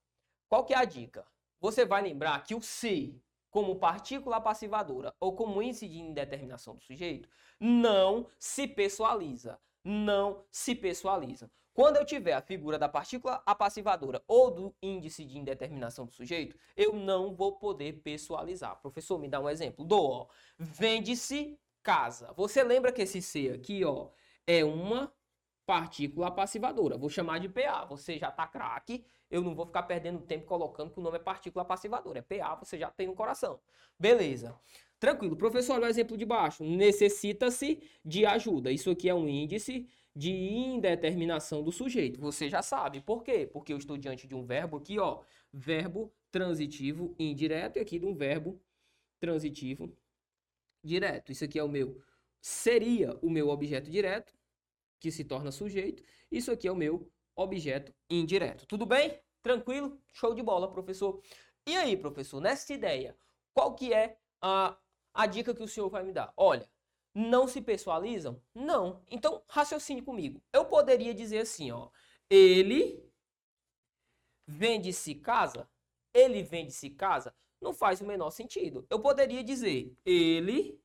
Qual 0.48 0.64
que 0.64 0.72
é 0.72 0.78
a 0.78 0.84
dica? 0.84 1.26
Você 1.60 1.84
vai 1.84 2.02
lembrar 2.02 2.42
que 2.42 2.54
o 2.54 2.60
se, 2.60 3.22
como 3.50 3.76
partícula 3.76 4.40
passivadora 4.40 5.14
ou 5.20 5.36
como 5.36 5.62
índice 5.62 5.86
de 5.86 6.00
indeterminação 6.00 6.74
do 6.74 6.82
sujeito, 6.82 7.28
não 7.60 8.26
se 8.38 8.66
pessoaliza. 8.66 9.60
Não 9.84 10.44
se 10.50 10.74
pessoaliza. 10.74 11.50
Quando 11.80 11.96
eu 11.96 12.04
tiver 12.04 12.34
a 12.34 12.42
figura 12.42 12.78
da 12.78 12.90
partícula 12.90 13.42
apassivadora 13.46 14.22
ou 14.28 14.50
do 14.50 14.74
índice 14.82 15.24
de 15.24 15.38
indeterminação 15.38 16.04
do 16.04 16.12
sujeito, 16.12 16.54
eu 16.76 16.92
não 16.92 17.34
vou 17.34 17.52
poder 17.52 18.02
pessoalizar. 18.02 18.78
Professor, 18.82 19.18
me 19.18 19.26
dá 19.26 19.40
um 19.40 19.48
exemplo. 19.48 19.82
Dou, 19.82 20.28
Vende-se 20.58 21.58
casa. 21.82 22.34
Você 22.36 22.62
lembra 22.62 22.92
que 22.92 23.00
esse 23.00 23.22
C 23.22 23.48
aqui, 23.48 23.82
ó, 23.82 24.08
é 24.46 24.62
uma 24.62 25.10
partícula 25.64 26.26
apassivadora. 26.26 26.98
Vou 26.98 27.08
chamar 27.08 27.38
de 27.38 27.48
PA. 27.48 27.86
Você 27.86 28.18
já 28.18 28.30
tá 28.30 28.46
craque. 28.46 29.02
Eu 29.30 29.40
não 29.40 29.54
vou 29.54 29.64
ficar 29.64 29.84
perdendo 29.84 30.20
tempo 30.20 30.44
colocando 30.44 30.90
que 30.90 31.00
o 31.00 31.02
nome 31.02 31.16
é 31.16 31.20
partícula 31.20 31.62
apassivadora. 31.62 32.18
É 32.18 32.22
PA, 32.22 32.56
você 32.56 32.78
já 32.78 32.90
tem 32.90 33.06
no 33.06 33.14
coração. 33.14 33.58
Beleza. 33.98 34.54
Tranquilo. 34.98 35.34
Professor, 35.34 35.76
olha 35.76 35.86
o 35.86 35.88
exemplo 35.88 36.14
de 36.14 36.26
baixo. 36.26 36.62
Necessita-se 36.62 37.82
de 38.04 38.26
ajuda. 38.26 38.70
Isso 38.70 38.90
aqui 38.90 39.08
é 39.08 39.14
um 39.14 39.26
índice 39.26 39.88
de 40.14 40.30
indeterminação 40.30 41.62
do 41.62 41.70
sujeito. 41.72 42.20
Você 42.20 42.48
já 42.48 42.62
sabe. 42.62 43.00
Por 43.00 43.22
quê? 43.22 43.46
Porque 43.46 43.72
eu 43.72 43.78
estou 43.78 43.96
diante 43.96 44.26
de 44.26 44.34
um 44.34 44.44
verbo 44.44 44.76
aqui, 44.76 44.98
ó, 44.98 45.22
verbo 45.52 46.12
transitivo 46.30 47.14
indireto 47.18 47.76
e 47.76 47.80
aqui 47.80 47.98
de 47.98 48.06
um 48.06 48.14
verbo 48.14 48.60
transitivo 49.20 49.96
direto. 50.82 51.32
Isso 51.32 51.44
aqui 51.44 51.58
é 51.58 51.64
o 51.64 51.68
meu 51.68 52.02
seria 52.40 53.18
o 53.20 53.30
meu 53.30 53.48
objeto 53.48 53.90
direto, 53.90 54.32
que 54.98 55.10
se 55.10 55.24
torna 55.24 55.52
sujeito. 55.52 56.02
Isso 56.30 56.50
aqui 56.50 56.66
é 56.66 56.72
o 56.72 56.76
meu 56.76 57.10
objeto 57.36 57.94
indireto. 58.08 58.66
Tudo 58.66 58.86
bem? 58.86 59.18
Tranquilo? 59.42 60.00
Show 60.12 60.34
de 60.34 60.42
bola, 60.42 60.70
professor. 60.70 61.22
E 61.66 61.76
aí, 61.76 61.96
professor, 61.96 62.40
nessa 62.40 62.72
ideia, 62.72 63.16
qual 63.52 63.74
que 63.74 63.92
é 63.92 64.18
a, 64.40 64.76
a 65.14 65.26
dica 65.26 65.54
que 65.54 65.62
o 65.62 65.68
senhor 65.68 65.88
vai 65.88 66.02
me 66.02 66.12
dar? 66.12 66.32
Olha, 66.36 66.68
não 67.14 67.46
se 67.48 67.60
pessoalizam? 67.60 68.42
Não. 68.54 69.02
Então, 69.10 69.42
raciocine 69.48 70.02
comigo. 70.02 70.42
Eu 70.52 70.64
poderia 70.64 71.14
dizer 71.14 71.40
assim, 71.40 71.70
ó. 71.70 71.90
Ele 72.28 73.04
vende-se 74.46 75.14
casa? 75.14 75.68
Ele 76.14 76.42
vende-se 76.42 76.90
casa? 76.90 77.34
Não 77.60 77.72
faz 77.72 78.00
o 78.00 78.06
menor 78.06 78.30
sentido. 78.30 78.86
Eu 78.88 79.00
poderia 79.00 79.44
dizer, 79.44 79.96
ele 80.04 80.80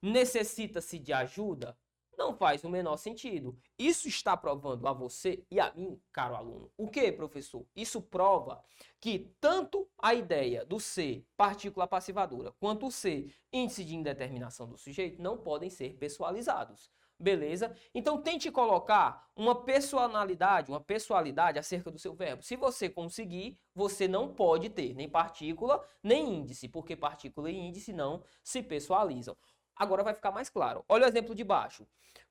necessita-se 0.00 0.98
de 0.98 1.12
ajuda? 1.12 1.78
Não 2.22 2.32
faz 2.32 2.62
o 2.62 2.70
menor 2.70 2.98
sentido. 2.98 3.58
Isso 3.76 4.06
está 4.06 4.36
provando 4.36 4.86
a 4.86 4.92
você 4.92 5.44
e 5.50 5.58
a 5.58 5.74
mim, 5.74 6.00
caro 6.12 6.36
aluno. 6.36 6.70
O 6.76 6.88
que, 6.88 7.10
professor? 7.10 7.66
Isso 7.74 8.00
prova 8.00 8.62
que 9.00 9.34
tanto 9.40 9.90
a 9.98 10.14
ideia 10.14 10.64
do 10.64 10.78
C, 10.78 11.26
partícula 11.36 11.84
passivadora, 11.84 12.52
quanto 12.60 12.86
o 12.86 12.92
C, 12.92 13.26
índice 13.52 13.84
de 13.84 13.96
indeterminação 13.96 14.68
do 14.68 14.78
sujeito, 14.78 15.20
não 15.20 15.36
podem 15.36 15.68
ser 15.68 15.94
pessoalizados. 15.94 16.92
Beleza? 17.18 17.74
Então 17.92 18.22
tente 18.22 18.52
colocar 18.52 19.28
uma 19.34 19.64
personalidade, 19.64 20.70
uma 20.70 20.80
pessoalidade 20.80 21.58
acerca 21.58 21.90
do 21.90 21.98
seu 21.98 22.14
verbo. 22.14 22.44
Se 22.44 22.54
você 22.54 22.88
conseguir, 22.88 23.58
você 23.74 24.06
não 24.06 24.32
pode 24.32 24.70
ter 24.70 24.94
nem 24.94 25.08
partícula, 25.08 25.84
nem 26.04 26.34
índice, 26.34 26.68
porque 26.68 26.94
partícula 26.94 27.50
e 27.50 27.56
índice 27.56 27.92
não 27.92 28.22
se 28.44 28.62
pessoalizam. 28.62 29.36
Agora 29.76 30.02
vai 30.02 30.14
ficar 30.14 30.30
mais 30.30 30.48
claro. 30.48 30.84
Olha 30.88 31.06
o 31.06 31.08
exemplo 31.08 31.34
de 31.34 31.44
baixo. 31.44 31.86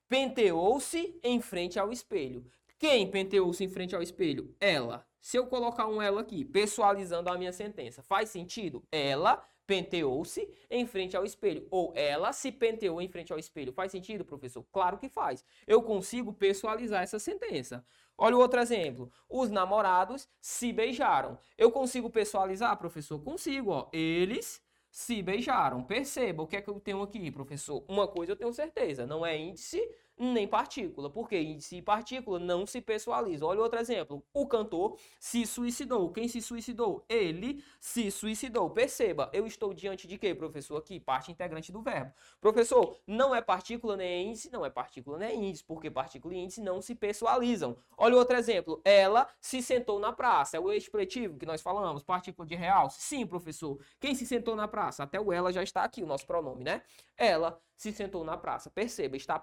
Penteou-se 0.08 1.20
em 1.24 1.40
frente 1.42 1.80
ao 1.80 1.92
espelho. 1.92 2.46
Quem 2.78 3.10
penteou-se 3.10 3.64
em 3.64 3.70
frente 3.70 3.96
ao 3.96 4.02
espelho? 4.02 4.56
Ela. 4.60 5.06
Se 5.20 5.38
eu 5.38 5.46
colocar 5.46 5.88
um 5.88 6.02
ela 6.02 6.22
aqui, 6.22 6.44
pessoalizando 6.44 7.30
a 7.30 7.38
minha 7.38 7.54
sentença, 7.54 8.02
faz 8.02 8.30
sentido? 8.30 8.84
Ela 8.92 9.42
penteou-se 9.68 10.50
em 10.70 10.86
frente 10.86 11.16
ao 11.16 11.24
espelho. 11.24 11.68
Ou 11.70 11.94
ela 11.96 12.34
se 12.34 12.52
penteou 12.52 13.02
em 13.02 13.08
frente 13.08 13.32
ao 13.32 13.40
espelho. 13.40 13.72
Faz 13.72 13.92
sentido, 13.92 14.26
professor? 14.26 14.66
Claro 14.72 14.98
que 14.98 15.08
faz. 15.08 15.46
Eu 15.66 15.82
consigo 15.82 16.34
pessoalizar 16.34 17.04
essa 17.04 17.20
sentença. 17.20 17.86
Olha 18.18 18.36
o 18.36 18.40
outro 18.40 18.60
exemplo. 18.60 19.12
Os 19.30 19.50
namorados 19.50 20.28
se 20.42 20.74
beijaram. 20.74 21.38
Eu 21.58 21.72
consigo 21.72 22.10
pessoalizar, 22.10 22.76
professor? 22.78 23.20
Consigo, 23.20 23.72
ó. 23.72 23.90
Eles 23.94 24.62
se 24.92 25.24
beijaram. 25.24 25.84
Perceba 25.84 26.44
o 26.44 26.48
que 26.48 26.58
é 26.58 26.62
que 26.62 26.70
eu 26.70 26.80
tenho 26.80 27.02
aqui, 27.02 27.32
professor. 27.32 27.84
Uma 27.88 28.08
coisa 28.08 28.34
eu 28.34 28.36
tenho 28.36 28.54
certeza, 28.54 29.08
não 29.08 29.26
é 29.26 29.38
índice 29.38 29.82
nem 30.22 30.48
partícula, 30.48 31.10
porque 31.10 31.40
índice 31.40 31.78
e 31.78 31.82
partícula 31.82 32.38
não 32.38 32.66
se 32.66 32.80
pessoalizam. 32.80 33.48
Olha 33.48 33.62
outro 33.62 33.80
exemplo. 33.80 34.24
O 34.32 34.46
cantor 34.46 34.98
se 35.20 35.46
suicidou. 35.48 36.12
Quem 36.12 36.28
se 36.28 36.42
suicidou? 36.42 37.04
Ele 37.10 37.63
se 37.80 38.12
suicidou. 38.12 38.70
Perceba, 38.70 39.30
eu 39.34 39.48
estou 39.48 39.74
diante 39.74 40.08
de 40.08 40.18
quê, 40.18 40.36
professor? 40.36 40.78
Aqui, 40.78 41.00
parte 41.00 41.32
integrante 41.32 41.72
do 41.72 41.82
verbo. 41.82 42.13
Professor, 42.40 42.96
não 43.08 43.34
é 43.34 43.42
partícula 43.42 43.98
nem 43.98 44.08
é 44.08 44.22
índice, 44.22 44.51
não 44.51 44.63
é 44.63 44.70
partícula 44.70 45.18
nem 45.18 45.30
é 45.30 45.36
índice, 45.36 45.63
porque 45.63 45.90
partícula 45.90 46.36
e 46.36 46.38
índice 46.38 46.62
não 46.62 46.82
se 46.82 46.94
pessoalizam. 46.94 47.75
Olha 47.98 48.16
outro 48.16 48.38
exemplo. 48.38 48.80
Ela 48.86 49.28
se 49.40 49.62
sentou 49.62 50.00
na 50.00 50.13
praça. 50.13 50.56
É 50.56 50.60
o 50.60 50.72
expletivo 50.72 51.38
que 51.38 51.46
nós 51.46 51.62
falamos, 51.62 52.04
partícula 52.04 52.48
de 52.48 52.56
realce. 52.56 53.01
Sim, 53.01 53.25
professor. 53.25 53.80
Quem 54.00 54.13
se 54.13 54.25
sentou 54.25 54.56
na 54.56 54.68
praça? 54.68 55.04
Até 55.04 55.20
o 55.20 55.34
ela 55.34 55.51
já 55.51 55.63
está 55.63 55.84
aqui, 55.84 56.04
o 56.04 56.08
nosso 56.08 56.28
pronome, 56.28 56.63
né? 56.63 56.84
Ela 57.18 57.60
se 57.82 57.92
sentou 57.92 58.24
na 58.24 58.38
praça. 58.38 58.70
Perceba, 58.70 59.18
está 59.18 59.40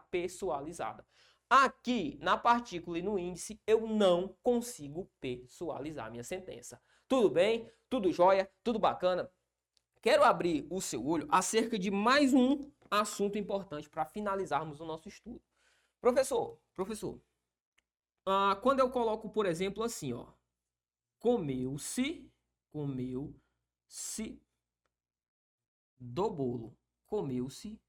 Aqui, 1.50 2.18
na 2.20 2.36
partícula 2.36 2.98
e 2.98 3.02
no 3.02 3.18
índice, 3.18 3.60
eu 3.66 3.86
não 3.86 4.36
consigo 4.42 5.10
pessoalizar 5.18 6.10
minha 6.10 6.24
sentença. 6.24 6.80
Tudo 7.06 7.30
bem? 7.30 7.70
Tudo 7.88 8.12
jóia? 8.12 8.50
Tudo 8.62 8.78
bacana? 8.78 9.30
Quero 10.02 10.22
abrir 10.24 10.66
o 10.70 10.80
seu 10.80 11.06
olho 11.06 11.26
acerca 11.30 11.78
de 11.78 11.90
mais 11.90 12.34
um 12.34 12.70
assunto 12.90 13.38
importante 13.38 13.88
para 13.88 14.04
finalizarmos 14.04 14.80
o 14.80 14.84
nosso 14.84 15.08
estudo. 15.08 15.42
Professor, 16.00 16.60
professor, 16.74 17.20
ah, 18.26 18.56
quando 18.62 18.80
eu 18.80 18.90
coloco, 18.90 19.30
por 19.30 19.46
exemplo, 19.46 19.82
assim, 19.82 20.12
ó, 20.12 20.26
comeu-se, 21.18 22.30
comeu-se 22.70 24.40
do 25.98 26.30
bolo, 26.30 26.76
comeu-se 27.06 27.80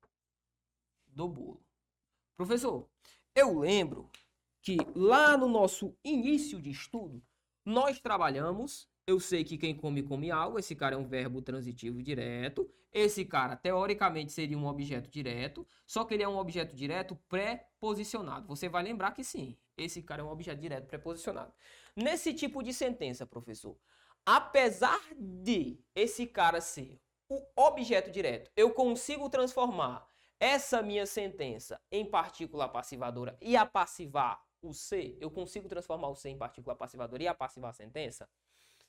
do 1.08 1.28
bolo. 1.28 1.69
Professor, 2.40 2.88
eu 3.36 3.60
lembro 3.60 4.10
que 4.62 4.78
lá 4.96 5.36
no 5.36 5.50
nosso 5.50 5.94
início 6.02 6.62
de 6.62 6.70
estudo, 6.70 7.22
nós 7.66 8.00
trabalhamos. 8.00 8.88
Eu 9.06 9.20
sei 9.20 9.44
que 9.44 9.58
quem 9.58 9.76
come, 9.76 10.02
come 10.02 10.32
algo. 10.32 10.58
Esse 10.58 10.74
cara 10.74 10.96
é 10.96 10.98
um 10.98 11.06
verbo 11.06 11.42
transitivo 11.42 12.02
direto. 12.02 12.72
Esse 12.94 13.26
cara, 13.26 13.58
teoricamente, 13.58 14.32
seria 14.32 14.58
um 14.58 14.68
objeto 14.68 15.10
direto. 15.10 15.68
Só 15.86 16.06
que 16.06 16.14
ele 16.14 16.24
é 16.24 16.30
um 16.30 16.38
objeto 16.38 16.74
direto 16.74 17.14
pré-posicionado. 17.28 18.48
Você 18.48 18.70
vai 18.70 18.84
lembrar 18.84 19.12
que 19.12 19.22
sim, 19.22 19.58
esse 19.78 20.02
cara 20.02 20.22
é 20.22 20.24
um 20.24 20.32
objeto 20.32 20.62
direto 20.62 20.88
pré-posicionado. 20.88 21.52
Nesse 21.94 22.34
tipo 22.34 22.64
de 22.64 22.74
sentença, 22.74 23.26
professor, 23.26 23.76
apesar 24.26 25.02
de 25.14 25.78
esse 25.94 26.26
cara 26.26 26.62
ser 26.62 27.02
o 27.28 27.46
objeto 27.58 28.10
direto, 28.10 28.50
eu 28.56 28.72
consigo 28.72 29.30
transformar 29.30 30.09
essa 30.40 30.82
minha 30.82 31.06
sentença 31.06 31.82
em 31.92 32.06
partícula 32.06 32.68
passivadora 32.70 33.38
e 33.42 33.58
passivar 33.66 34.42
o 34.62 34.74
C, 34.74 35.18
eu 35.20 35.30
consigo 35.30 35.68
transformar 35.68 36.10
o 36.10 36.16
C 36.16 36.30
em 36.30 36.38
partícula 36.38 36.76
passivadora 36.76 37.24
e 37.24 37.28
a 37.28 37.34
passivar 37.34 37.72
a 37.72 37.74
sentença? 37.74 38.30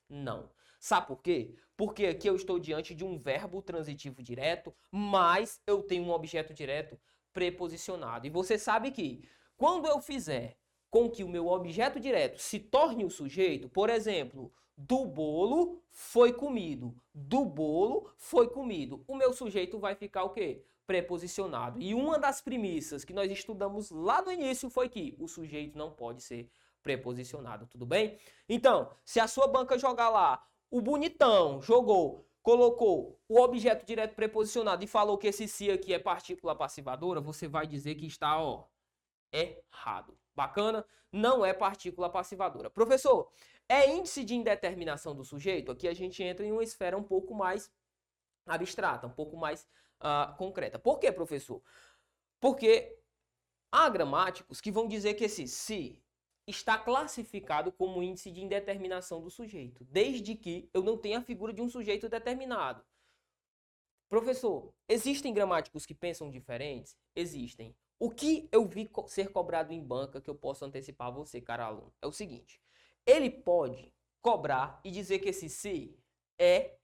Não. 0.08 0.50
Sabe 0.78 1.06
por 1.06 1.22
quê? 1.22 1.54
Porque 1.76 2.06
aqui 2.06 2.28
eu 2.28 2.34
estou 2.34 2.58
diante 2.58 2.94
de 2.94 3.04
um 3.04 3.18
verbo 3.18 3.62
transitivo 3.62 4.22
direto, 4.22 4.74
mas 4.90 5.60
eu 5.66 5.82
tenho 5.82 6.04
um 6.04 6.10
objeto 6.10 6.54
direto 6.54 6.98
preposicionado. 7.32 8.26
E 8.26 8.30
você 8.30 8.58
sabe 8.58 8.90
que 8.90 9.28
quando 9.56 9.86
eu 9.86 10.00
fizer 10.00 10.56
com 10.88 11.08
que 11.08 11.22
o 11.22 11.28
meu 11.28 11.46
objeto 11.46 12.00
direto 12.00 12.38
se 12.38 12.58
torne 12.58 13.04
o 13.04 13.10
sujeito, 13.10 13.68
por 13.68 13.88
exemplo, 13.88 14.52
do 14.76 15.04
bolo 15.04 15.80
foi 15.90 16.32
comido, 16.32 16.96
do 17.14 17.44
bolo 17.44 18.10
foi 18.16 18.48
comido, 18.48 19.04
o 19.06 19.14
meu 19.14 19.32
sujeito 19.32 19.78
vai 19.78 19.94
ficar 19.94 20.24
o 20.24 20.30
quê? 20.30 20.64
Preposicionado. 20.86 21.80
E 21.80 21.94
uma 21.94 22.18
das 22.18 22.40
premissas 22.40 23.04
que 23.04 23.12
nós 23.12 23.30
estudamos 23.30 23.90
lá 23.90 24.22
no 24.22 24.32
início 24.32 24.68
foi 24.68 24.88
que 24.88 25.14
o 25.18 25.28
sujeito 25.28 25.78
não 25.78 25.90
pode 25.90 26.22
ser 26.22 26.50
preposicionado, 26.82 27.66
tudo 27.66 27.86
bem? 27.86 28.18
Então, 28.48 28.90
se 29.04 29.20
a 29.20 29.28
sua 29.28 29.46
banca 29.46 29.78
jogar 29.78 30.08
lá, 30.08 30.44
o 30.70 30.80
bonitão 30.80 31.60
jogou, 31.60 32.26
colocou 32.42 33.20
o 33.28 33.40
objeto 33.40 33.84
direto 33.84 34.14
preposicionado 34.14 34.82
e 34.82 34.86
falou 34.86 35.18
que 35.18 35.26
esse 35.26 35.46
se 35.46 35.70
aqui 35.70 35.92
é 35.92 35.98
partícula 35.98 36.56
passivadora, 36.56 37.20
você 37.20 37.46
vai 37.46 37.66
dizer 37.66 37.94
que 37.96 38.06
está, 38.06 38.40
ó, 38.40 38.66
errado. 39.32 40.16
Bacana? 40.34 40.84
Não 41.12 41.44
é 41.44 41.52
partícula 41.52 42.08
passivadora. 42.08 42.70
Professor, 42.70 43.30
é 43.68 43.90
índice 43.90 44.24
de 44.24 44.34
indeterminação 44.34 45.14
do 45.14 45.24
sujeito? 45.24 45.70
Aqui 45.70 45.86
a 45.86 45.94
gente 45.94 46.22
entra 46.22 46.44
em 46.46 46.52
uma 46.52 46.62
esfera 46.62 46.96
um 46.96 47.02
pouco 47.02 47.34
mais 47.34 47.70
abstrata, 48.46 49.06
um 49.06 49.12
pouco 49.12 49.36
mais 49.36 49.66
uh, 50.00 50.36
concreta. 50.36 50.78
Por 50.78 50.98
que, 50.98 51.10
professor? 51.12 51.62
Porque 52.40 52.98
há 53.70 53.88
gramáticos 53.88 54.60
que 54.60 54.70
vão 54.70 54.88
dizer 54.88 55.14
que 55.14 55.24
esse 55.24 55.46
se 55.46 56.02
está 56.46 56.76
classificado 56.76 57.70
como 57.70 58.02
índice 58.02 58.30
de 58.30 58.42
indeterminação 58.42 59.20
do 59.20 59.30
sujeito, 59.30 59.84
desde 59.84 60.34
que 60.34 60.68
eu 60.74 60.82
não 60.82 60.96
tenha 60.96 61.18
a 61.18 61.22
figura 61.22 61.52
de 61.52 61.62
um 61.62 61.68
sujeito 61.68 62.08
determinado. 62.08 62.84
Professor, 64.08 64.74
existem 64.88 65.32
gramáticos 65.32 65.86
que 65.86 65.94
pensam 65.94 66.30
diferentes? 66.30 66.96
Existem. 67.14 67.76
O 67.96 68.10
que 68.10 68.48
eu 68.50 68.66
vi 68.66 68.88
co 68.88 69.06
ser 69.06 69.30
cobrado 69.30 69.72
em 69.72 69.80
banca 69.80 70.20
que 70.20 70.28
eu 70.28 70.34
posso 70.34 70.64
antecipar 70.64 71.08
a 71.08 71.12
você, 71.12 71.40
cara 71.40 71.66
aluno, 71.66 71.92
é 72.02 72.06
o 72.06 72.12
seguinte: 72.12 72.60
ele 73.06 73.30
pode 73.30 73.94
cobrar 74.20 74.80
e 74.84 74.90
dizer 74.90 75.20
que 75.20 75.28
esse 75.28 75.48
se 75.48 75.96
é 76.38 76.76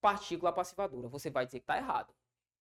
partícula 0.00 0.52
passivadora. 0.52 1.08
Você 1.08 1.30
vai 1.30 1.46
dizer 1.46 1.60
que 1.60 1.64
está 1.64 1.76
errado. 1.76 2.12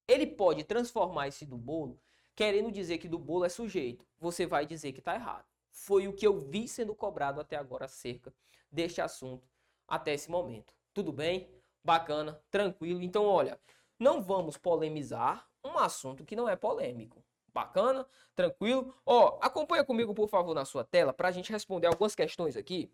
Ele 0.08 0.28
pode 0.28 0.64
transformar 0.64 1.28
esse 1.28 1.46
do 1.46 1.58
bolo, 1.58 2.00
querendo 2.36 2.72
dizer 2.72 2.98
que 2.98 3.08
do 3.08 3.20
bolo 3.20 3.46
é 3.46 3.50
sujeito. 3.50 4.06
Você 4.20 4.46
vai 4.46 4.66
dizer 4.66 4.92
que 4.92 5.00
está 5.00 5.16
errado. 5.16 5.46
Foi 5.72 6.08
o 6.08 6.14
que 6.14 6.28
eu 6.28 6.40
vi 6.40 6.68
sendo 6.68 6.94
cobrado 6.94 7.40
até 7.42 7.56
agora 7.56 7.86
acerca 7.86 8.34
deste 8.72 9.02
assunto 9.02 9.48
até 9.88 10.14
esse 10.14 10.30
momento. 10.30 10.74
Tudo 10.94 11.12
bem? 11.12 11.50
Bacana, 11.84 12.42
tranquilo. 12.50 13.02
Então, 13.02 13.26
olha, 13.26 13.60
não 14.00 14.22
vamos 14.22 14.58
polemizar 14.58 15.48
um 15.64 15.78
assunto 15.78 16.26
que 16.26 16.36
não 16.36 16.48
é 16.48 16.56
polêmico. 16.56 17.24
Bacana, 17.54 18.06
tranquilo. 18.36 18.94
Ó, 19.06 19.38
acompanha 19.42 19.84
comigo, 19.84 20.14
por 20.14 20.28
favor, 20.28 20.56
na 20.56 20.66
sua 20.66 20.84
tela 20.84 21.14
para 21.14 21.28
a 21.28 21.32
gente 21.32 21.52
responder 21.52 21.88
algumas 21.88 22.16
questões 22.16 22.58
aqui. 22.58 22.92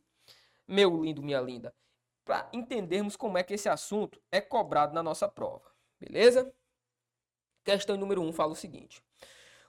Meu 0.68 1.04
lindo, 1.04 1.24
minha 1.24 1.40
linda. 1.40 1.74
Para 2.26 2.50
entendermos 2.54 3.16
como 3.16 3.38
é 3.38 3.44
que 3.44 3.54
esse 3.54 3.70
assunto 3.70 4.22
é 4.32 4.42
cobrado 4.42 4.94
na 4.94 5.02
nossa 5.02 5.28
prova. 5.28 5.72
Beleza? 6.00 6.54
Questão 7.64 7.98
número 7.98 8.22
1 8.22 8.28
um 8.28 8.34
fala 8.34 8.54
o 8.54 8.56
seguinte: 8.56 9.04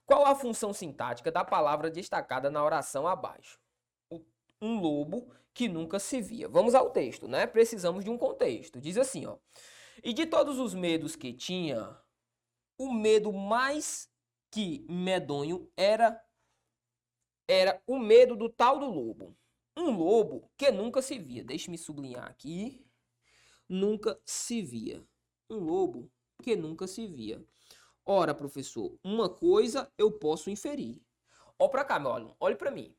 Qual 0.07 0.25
a 0.25 0.35
função 0.35 0.73
sintática 0.73 1.31
da 1.31 1.45
palavra 1.45 1.91
destacada 1.91 2.51
na 2.51 2.65
oração 2.65 3.07
abaixo? 3.07 3.59
Um 4.63 4.79
lobo 4.81 5.33
que 5.55 5.69
nunca 5.69 5.99
se 5.99 6.21
via. 6.21 6.49
Vamos 6.49 6.75
ao 6.75 6.91
texto, 6.91 7.27
né? 7.27 7.47
Precisamos 7.47 8.05
de 8.05 8.11
um 8.11 8.19
contexto. 8.19 8.81
Diz 8.81 8.97
assim, 8.97 9.27
ó: 9.27 9.39
E 10.03 10.13
de 10.13 10.27
todos 10.27 10.59
os 10.59 10.75
medos 10.75 11.17
que 11.17 11.33
tinha, 11.33 11.97
o 12.79 12.93
medo 12.93 13.33
mais 13.33 14.09
que 14.51 14.85
medonho 14.89 15.71
era 15.77 16.23
era 17.49 17.83
o 17.85 17.99
medo 17.99 18.37
do 18.37 18.49
tal 18.49 18.79
do 18.79 18.87
lobo. 18.87 19.37
Um 19.77 19.91
lobo 19.91 20.49
que 20.57 20.71
nunca 20.71 21.03
se 21.03 21.19
via. 21.19 21.43
Deixe-me 21.43 21.77
sublinhar 21.77 22.27
aqui. 22.27 22.87
Nunca 23.69 24.21
se 24.25 24.63
via. 24.63 25.05
Um 25.49 25.59
lobo 25.59 26.11
que 26.43 26.55
nunca 26.55 26.87
se 26.87 27.09
via. 27.09 27.45
Ora, 28.13 28.35
professor, 28.35 28.99
uma 29.05 29.29
coisa 29.29 29.89
eu 29.97 30.11
posso 30.11 30.51
inferir. 30.51 31.01
Olha 31.57 31.71
para 31.71 31.85
cá, 31.85 31.97
meu 31.97 32.11
aluno. 32.11 32.37
Olhe 32.41 32.57
para 32.57 32.69
mim. 32.69 32.93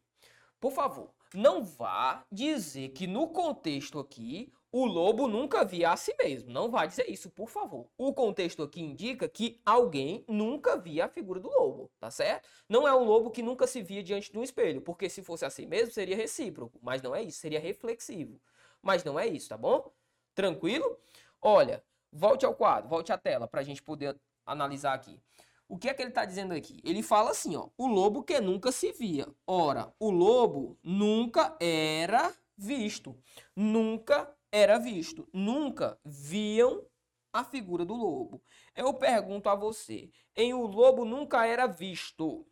Por 0.57 0.71
favor, 0.71 1.13
não 1.33 1.65
vá 1.65 2.25
dizer 2.31 2.93
que 2.93 3.07
no 3.07 3.27
contexto 3.27 3.99
aqui 3.99 4.53
o 4.71 4.85
lobo 4.85 5.27
nunca 5.27 5.65
via 5.65 5.91
a 5.91 5.97
si 5.97 6.15
mesmo. 6.17 6.49
Não 6.49 6.71
vá 6.71 6.85
dizer 6.85 7.09
isso, 7.09 7.29
por 7.29 7.49
favor. 7.49 7.89
O 7.97 8.13
contexto 8.13 8.63
aqui 8.63 8.79
indica 8.79 9.27
que 9.27 9.59
alguém 9.65 10.23
nunca 10.29 10.77
via 10.77 11.03
a 11.03 11.09
figura 11.09 11.41
do 11.41 11.49
lobo, 11.49 11.91
tá 11.99 12.09
certo? 12.09 12.47
Não 12.69 12.87
é 12.87 12.95
um 12.95 13.03
lobo 13.03 13.31
que 13.31 13.43
nunca 13.43 13.67
se 13.67 13.81
via 13.81 14.01
diante 14.01 14.31
de 14.31 14.39
um 14.39 14.43
espelho, 14.43 14.79
porque 14.81 15.09
se 15.09 15.21
fosse 15.21 15.43
assim 15.43 15.65
mesmo 15.65 15.93
seria 15.93 16.15
recíproco, 16.15 16.79
mas 16.81 17.01
não 17.01 17.13
é 17.13 17.21
isso, 17.21 17.39
seria 17.39 17.59
reflexivo. 17.59 18.39
Mas 18.81 19.03
não 19.03 19.19
é 19.19 19.27
isso, 19.27 19.49
tá 19.49 19.57
bom? 19.57 19.91
Tranquilo? 20.33 20.97
Olha, 21.41 21.83
volte 22.13 22.45
ao 22.45 22.55
quadro, 22.55 22.89
volte 22.89 23.11
à 23.11 23.17
tela 23.17 23.45
para 23.45 23.59
a 23.59 23.63
gente 23.63 23.83
poder 23.83 24.17
analisar 24.45 24.93
aqui. 24.93 25.19
O 25.67 25.77
que 25.77 25.89
é 25.89 25.93
que 25.93 26.01
ele 26.01 26.09
está 26.09 26.25
dizendo 26.25 26.53
aqui? 26.53 26.81
Ele 26.83 27.01
fala 27.01 27.31
assim, 27.31 27.55
ó, 27.55 27.69
o 27.77 27.87
lobo 27.87 28.23
que 28.23 28.39
nunca 28.41 28.71
se 28.71 28.91
via. 28.91 29.27
Ora, 29.47 29.93
o 29.99 30.11
lobo 30.11 30.77
nunca 30.83 31.55
era 31.59 32.33
visto. 32.57 33.17
Nunca 33.55 34.35
era 34.51 34.77
visto. 34.77 35.27
Nunca 35.31 35.97
viam 36.03 36.85
a 37.31 37.43
figura 37.43 37.85
do 37.85 37.95
lobo. 37.95 38.41
Eu 38.75 38.93
pergunto 38.93 39.49
a 39.49 39.55
você, 39.55 40.11
em 40.35 40.53
o 40.53 40.65
lobo 40.65 41.05
nunca 41.05 41.45
era 41.45 41.67
visto. 41.67 42.45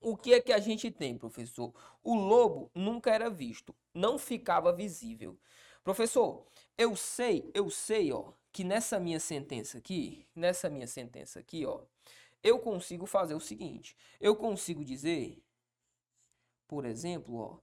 O 0.00 0.16
que 0.16 0.34
é 0.34 0.40
que 0.40 0.52
a 0.52 0.58
gente 0.58 0.90
tem, 0.90 1.16
professor? 1.16 1.72
O 2.02 2.14
lobo 2.14 2.70
nunca 2.74 3.10
era 3.10 3.30
visto, 3.30 3.74
não 3.94 4.18
ficava 4.18 4.72
visível. 4.72 5.38
Professor, 5.84 6.44
eu 6.76 6.96
sei, 6.96 7.50
eu 7.54 7.70
sei, 7.70 8.12
ó, 8.12 8.32
que 8.52 8.64
nessa 8.64 9.00
minha 9.00 9.18
sentença 9.18 9.78
aqui, 9.78 10.26
nessa 10.34 10.68
minha 10.68 10.86
sentença 10.86 11.40
aqui, 11.40 11.64
ó, 11.64 11.80
eu 12.42 12.58
consigo 12.58 13.06
fazer 13.06 13.34
o 13.34 13.40
seguinte. 13.40 13.96
Eu 14.20 14.36
consigo 14.36 14.84
dizer, 14.84 15.42
por 16.66 16.84
exemplo, 16.84 17.36
ó, 17.36 17.58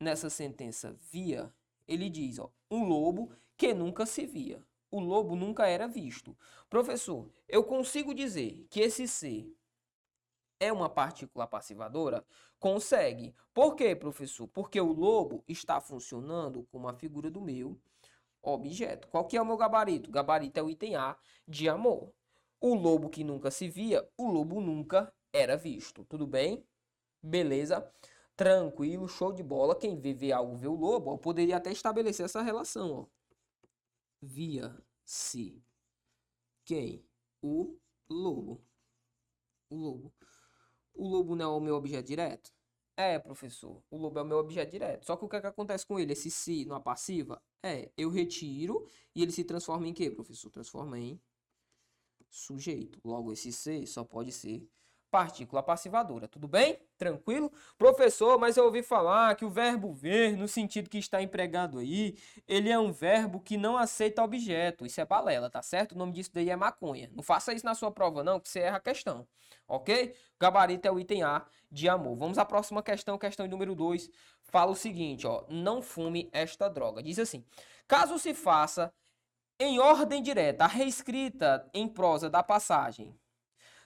nessa 0.00 0.30
sentença 0.30 0.92
via 1.10 1.52
ele 1.88 2.10
diz, 2.10 2.38
ó, 2.38 2.50
um 2.70 2.84
lobo 2.84 3.32
que 3.56 3.72
nunca 3.72 4.04
se 4.04 4.26
via. 4.26 4.62
O 4.90 5.00
lobo 5.00 5.34
nunca 5.34 5.66
era 5.66 5.88
visto. 5.88 6.36
Professor, 6.68 7.28
eu 7.48 7.64
consigo 7.64 8.14
dizer 8.14 8.66
que 8.70 8.80
esse 8.80 9.08
ser 9.08 9.54
é 10.60 10.72
uma 10.72 10.88
partícula 10.88 11.46
passivadora? 11.46 12.24
Consegue. 12.58 13.34
Por 13.54 13.74
quê, 13.74 13.94
professor? 13.94 14.46
Porque 14.48 14.80
o 14.80 14.92
lobo 14.92 15.42
está 15.48 15.80
funcionando 15.80 16.66
como 16.70 16.88
a 16.88 16.94
figura 16.94 17.30
do 17.30 17.40
meu 17.40 17.78
objeto. 18.42 19.08
Qual 19.08 19.26
que 19.26 19.36
é 19.36 19.42
o 19.42 19.46
meu 19.46 19.56
gabarito? 19.56 20.10
Gabarito 20.10 20.58
é 20.60 20.62
o 20.62 20.70
item 20.70 20.96
A 20.96 21.16
de 21.46 21.68
amor. 21.68 22.12
O 22.60 22.74
lobo 22.74 23.08
que 23.08 23.22
nunca 23.22 23.50
se 23.50 23.68
via, 23.68 24.08
o 24.16 24.28
lobo 24.30 24.60
nunca 24.60 25.12
era 25.32 25.56
visto. 25.56 26.04
Tudo 26.04 26.26
bem? 26.26 26.64
Beleza? 27.22 27.92
tranquilo, 28.38 29.08
show 29.08 29.32
de 29.32 29.42
bola. 29.42 29.74
Quem 29.74 29.98
vê, 29.98 30.14
vê 30.14 30.32
algo, 30.32 30.56
vê 30.56 30.68
o 30.68 30.74
lobo, 30.74 31.10
ó, 31.10 31.16
poderia 31.18 31.56
até 31.56 31.72
estabelecer 31.72 32.24
essa 32.24 32.40
relação. 32.40 33.10
Via-se 34.22 35.60
quem? 36.64 37.04
O 37.42 37.76
lobo. 38.08 38.64
O 39.68 39.76
lobo. 39.76 40.14
O 40.94 41.08
lobo 41.08 41.34
não 41.34 41.52
é 41.52 41.56
o 41.56 41.60
meu 41.60 41.74
objeto 41.74 42.06
direto? 42.06 42.52
É, 42.98 43.16
professor. 43.16 43.80
O 43.88 43.96
lobo 43.96 44.18
é 44.18 44.22
o 44.22 44.26
meu 44.26 44.38
objeto 44.38 44.72
direto. 44.72 45.06
Só 45.06 45.16
que 45.16 45.24
o 45.24 45.28
que, 45.28 45.36
é 45.36 45.40
que 45.40 45.46
acontece 45.46 45.86
com 45.86 46.00
ele? 46.00 46.12
Esse 46.14 46.32
se 46.32 46.64
numa 46.64 46.80
passiva? 46.80 47.40
É, 47.64 47.92
eu 47.96 48.10
retiro 48.10 48.84
e 49.14 49.22
ele 49.22 49.30
se 49.30 49.44
transforma 49.44 49.86
em 49.86 49.94
quê, 49.94 50.10
professor? 50.10 50.50
Transforma 50.50 50.98
em 50.98 51.20
sujeito. 52.28 53.00
Logo, 53.04 53.32
esse 53.32 53.52
se 53.52 53.86
só 53.86 54.02
pode 54.02 54.32
ser 54.32 54.68
partícula 55.10 55.62
passivadora. 55.62 56.28
Tudo 56.28 56.46
bem? 56.46 56.78
Tranquilo? 56.96 57.50
Professor, 57.76 58.38
mas 58.38 58.56
eu 58.56 58.64
ouvi 58.64 58.82
falar 58.82 59.34
que 59.36 59.44
o 59.44 59.50
verbo 59.50 59.92
ver, 59.92 60.36
no 60.36 60.46
sentido 60.46 60.90
que 60.90 60.98
está 60.98 61.22
empregado 61.22 61.78
aí, 61.78 62.16
ele 62.46 62.70
é 62.70 62.78
um 62.78 62.92
verbo 62.92 63.40
que 63.40 63.56
não 63.56 63.76
aceita 63.76 64.22
objeto. 64.22 64.84
Isso 64.84 65.00
é 65.00 65.04
balela, 65.04 65.50
tá 65.50 65.62
certo? 65.62 65.92
O 65.92 65.98
nome 65.98 66.12
disso 66.12 66.30
daí 66.32 66.50
é 66.50 66.56
maconha. 66.56 67.10
Não 67.14 67.22
faça 67.22 67.52
isso 67.52 67.64
na 67.64 67.74
sua 67.74 67.90
prova 67.90 68.22
não, 68.22 68.38
que 68.38 68.48
você 68.48 68.60
erra 68.60 68.76
a 68.76 68.80
questão. 68.80 69.26
Ok? 69.66 70.14
Gabarito 70.38 70.86
é 70.86 70.92
o 70.92 70.98
item 70.98 71.22
A 71.22 71.46
de 71.70 71.88
amor. 71.88 72.16
Vamos 72.16 72.38
à 72.38 72.44
próxima 72.44 72.82
questão, 72.82 73.18
questão 73.18 73.46
número 73.46 73.74
2. 73.74 74.10
Fala 74.44 74.72
o 74.72 74.76
seguinte, 74.76 75.26
ó. 75.26 75.44
Não 75.48 75.82
fume 75.82 76.28
esta 76.32 76.68
droga. 76.68 77.02
Diz 77.02 77.18
assim. 77.18 77.44
Caso 77.86 78.18
se 78.18 78.34
faça 78.34 78.92
em 79.58 79.78
ordem 79.78 80.22
direta 80.22 80.64
a 80.64 80.68
reescrita 80.68 81.68
em 81.74 81.88
prosa 81.88 82.30
da 82.30 82.42
passagem 82.42 83.18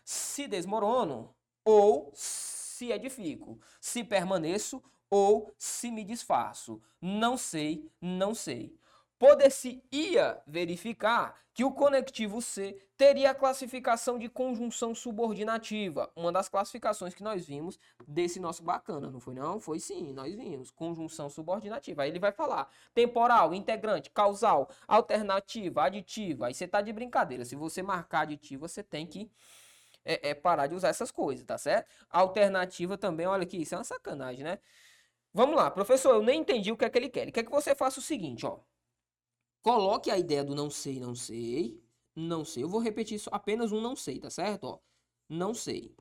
se 0.04 0.46
desmorono 0.46 1.34
ou 1.64 2.10
se 2.14 2.90
edifico, 2.90 3.58
se 3.80 4.02
permaneço 4.02 4.82
ou 5.08 5.52
se 5.58 5.90
me 5.90 6.04
disfarço. 6.04 6.80
Não 7.00 7.36
sei, 7.36 7.90
não 8.00 8.34
sei. 8.34 8.74
Poder-se-ia 9.18 10.42
verificar 10.46 11.40
que 11.54 11.64
o 11.64 11.70
conectivo 11.70 12.40
C 12.40 12.76
teria 12.96 13.30
a 13.30 13.34
classificação 13.34 14.18
de 14.18 14.28
conjunção 14.28 14.94
subordinativa, 14.94 16.10
uma 16.16 16.32
das 16.32 16.48
classificações 16.48 17.14
que 17.14 17.22
nós 17.22 17.46
vimos 17.46 17.78
desse 18.08 18.40
nosso 18.40 18.62
bacana, 18.62 19.10
não 19.10 19.20
foi 19.20 19.34
não? 19.34 19.60
Foi 19.60 19.78
sim, 19.78 20.12
nós 20.12 20.34
vimos, 20.34 20.70
conjunção 20.70 21.28
subordinativa. 21.28 22.02
Aí 22.02 22.10
ele 22.10 22.18
vai 22.18 22.32
falar 22.32 22.68
temporal, 22.94 23.54
integrante, 23.54 24.10
causal, 24.10 24.68
alternativa, 24.88 25.84
aditiva. 25.84 26.46
Aí 26.46 26.54
você 26.54 26.66
tá 26.66 26.80
de 26.80 26.92
brincadeira, 26.92 27.44
se 27.44 27.54
você 27.54 27.82
marcar 27.82 28.22
aditiva, 28.22 28.66
você 28.66 28.82
tem 28.82 29.06
que 29.06 29.30
é, 30.04 30.30
é 30.30 30.34
parar 30.34 30.66
de 30.66 30.74
usar 30.74 30.88
essas 30.88 31.10
coisas, 31.10 31.44
tá 31.44 31.58
certo? 31.58 31.88
Alternativa 32.10 32.98
também, 32.98 33.26
olha 33.26 33.42
aqui, 33.44 33.62
isso 33.62 33.74
é 33.74 33.78
uma 33.78 33.84
sacanagem, 33.84 34.44
né? 34.44 34.58
Vamos 35.34 35.56
lá, 35.56 35.70
professor, 35.70 36.14
eu 36.14 36.22
nem 36.22 36.40
entendi 36.40 36.70
o 36.72 36.76
que 36.76 36.84
é 36.84 36.90
que 36.90 36.98
ele 36.98 37.08
quer. 37.08 37.22
Ele 37.22 37.32
quer 37.32 37.44
que 37.44 37.50
você 37.50 37.74
faça 37.74 38.00
o 38.00 38.02
seguinte, 38.02 38.44
ó. 38.46 38.60
Coloque 39.62 40.10
a 40.10 40.18
ideia 40.18 40.44
do 40.44 40.54
não 40.54 40.70
sei, 40.70 41.00
não 41.00 41.14
sei, 41.14 41.82
não 42.14 42.44
sei. 42.44 42.64
Eu 42.64 42.68
vou 42.68 42.80
repetir 42.80 43.16
isso, 43.16 43.30
apenas 43.32 43.72
um 43.72 43.80
não 43.80 43.96
sei, 43.96 44.18
tá 44.18 44.28
certo? 44.30 44.64
Ó, 44.64 44.78
não 45.28 45.54
sei. 45.54 45.94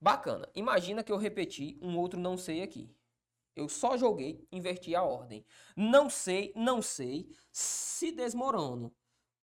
Bacana. 0.00 0.48
Imagina 0.54 1.04
que 1.04 1.12
eu 1.12 1.16
repeti 1.16 1.78
um 1.82 1.98
outro 1.98 2.18
não 2.18 2.36
sei 2.36 2.62
aqui. 2.62 2.90
Eu 3.54 3.68
só 3.68 3.96
joguei, 3.96 4.46
inverti 4.50 4.94
a 4.94 5.02
ordem. 5.02 5.44
Não 5.76 6.08
sei, 6.08 6.52
não 6.56 6.80
sei, 6.80 7.28
se 7.52 8.10
desmorono. 8.12 8.94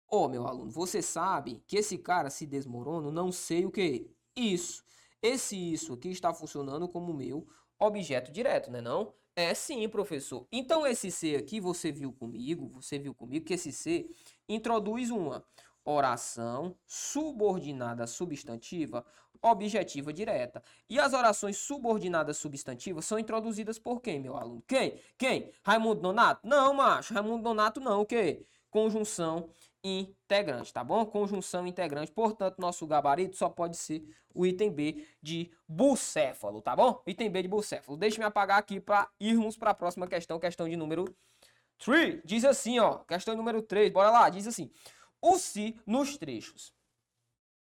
Ô, 0.10 0.24
oh, 0.24 0.30
meu 0.30 0.48
aluno, 0.48 0.72
você 0.72 1.02
sabe 1.02 1.62
que 1.68 1.78
esse 1.78 1.98
cara 1.98 2.30
se 2.30 2.46
desmorona, 2.46 3.12
não 3.12 3.32
sei 3.32 3.66
o 3.66 3.72
que. 3.72 4.10
Isso. 4.36 4.84
Esse 5.22 5.56
isso 5.74 5.94
aqui 5.94 6.10
está 6.10 6.34
funcionando 6.34 6.88
como 6.88 7.14
meu 7.14 7.46
objeto 7.80 8.32
direto, 8.32 8.72
né 8.72 8.80
não? 8.82 9.14
É 9.36 9.54
sim, 9.54 9.88
professor. 9.90 10.48
Então 10.52 10.88
esse 10.88 11.12
C 11.12 11.36
aqui 11.36 11.60
você 11.60 11.92
viu 11.92 12.14
comigo, 12.14 12.70
você 12.70 12.98
viu 12.98 13.14
comigo 13.14 13.46
que 13.46 13.54
esse 13.54 13.72
C 13.72 14.10
introduz 14.48 15.12
uma 15.12 15.44
oração 15.84 16.76
subordinada 16.86 18.08
substantiva 18.08 19.06
objetiva 19.42 20.12
direta. 20.12 20.64
E 20.90 21.00
as 21.00 21.14
orações 21.14 21.58
subordinadas 21.58 22.38
substantivas 22.38 23.06
são 23.06 23.20
introduzidas 23.20 23.78
por 23.78 24.02
quem, 24.02 24.20
meu 24.20 24.36
aluno? 24.36 24.64
Quem? 24.68 25.00
Quem? 25.18 25.52
Raimundo 25.64 26.02
Donato? 26.02 26.48
Não, 26.48 26.74
macho. 26.74 27.14
Raimundo 27.14 27.44
Donato 27.44 27.80
não, 27.80 28.02
o 28.02 28.06
quê? 28.06 28.46
Conjunção 28.78 29.50
integrante, 29.84 30.72
tá 30.72 30.84
bom? 30.84 31.04
Conjunção 31.04 31.66
integrante, 31.66 32.12
portanto, 32.12 32.60
nosso 32.60 32.86
gabarito 32.86 33.36
só 33.36 33.50
pode 33.50 33.76
ser 33.76 34.08
o 34.36 34.46
item 34.46 34.72
B 34.72 35.04
de 35.20 35.52
bucéfalo, 35.68 36.62
tá 36.62 36.76
bom? 36.76 37.02
Item 37.08 37.32
B 37.32 37.42
de 37.42 37.48
bucéfalo. 37.48 37.98
Deixa-me 37.98 38.26
apagar 38.26 38.60
aqui 38.60 38.80
para 38.80 39.10
irmos 39.20 39.58
para 39.58 39.72
a 39.72 39.74
próxima 39.74 40.06
questão, 40.06 40.40
questão 40.40 40.70
de 40.70 40.76
número 40.76 41.06
3. 41.80 42.22
Diz 42.24 42.46
assim, 42.46 42.78
ó, 42.78 43.00
questão 43.00 43.36
número 43.36 43.64
3, 43.64 43.92
bora 43.92 44.12
lá, 44.12 44.30
diz 44.30 44.46
assim: 44.46 44.70
o 45.20 45.40
se 45.40 45.76
nos 45.84 46.16
trechos. 46.16 46.72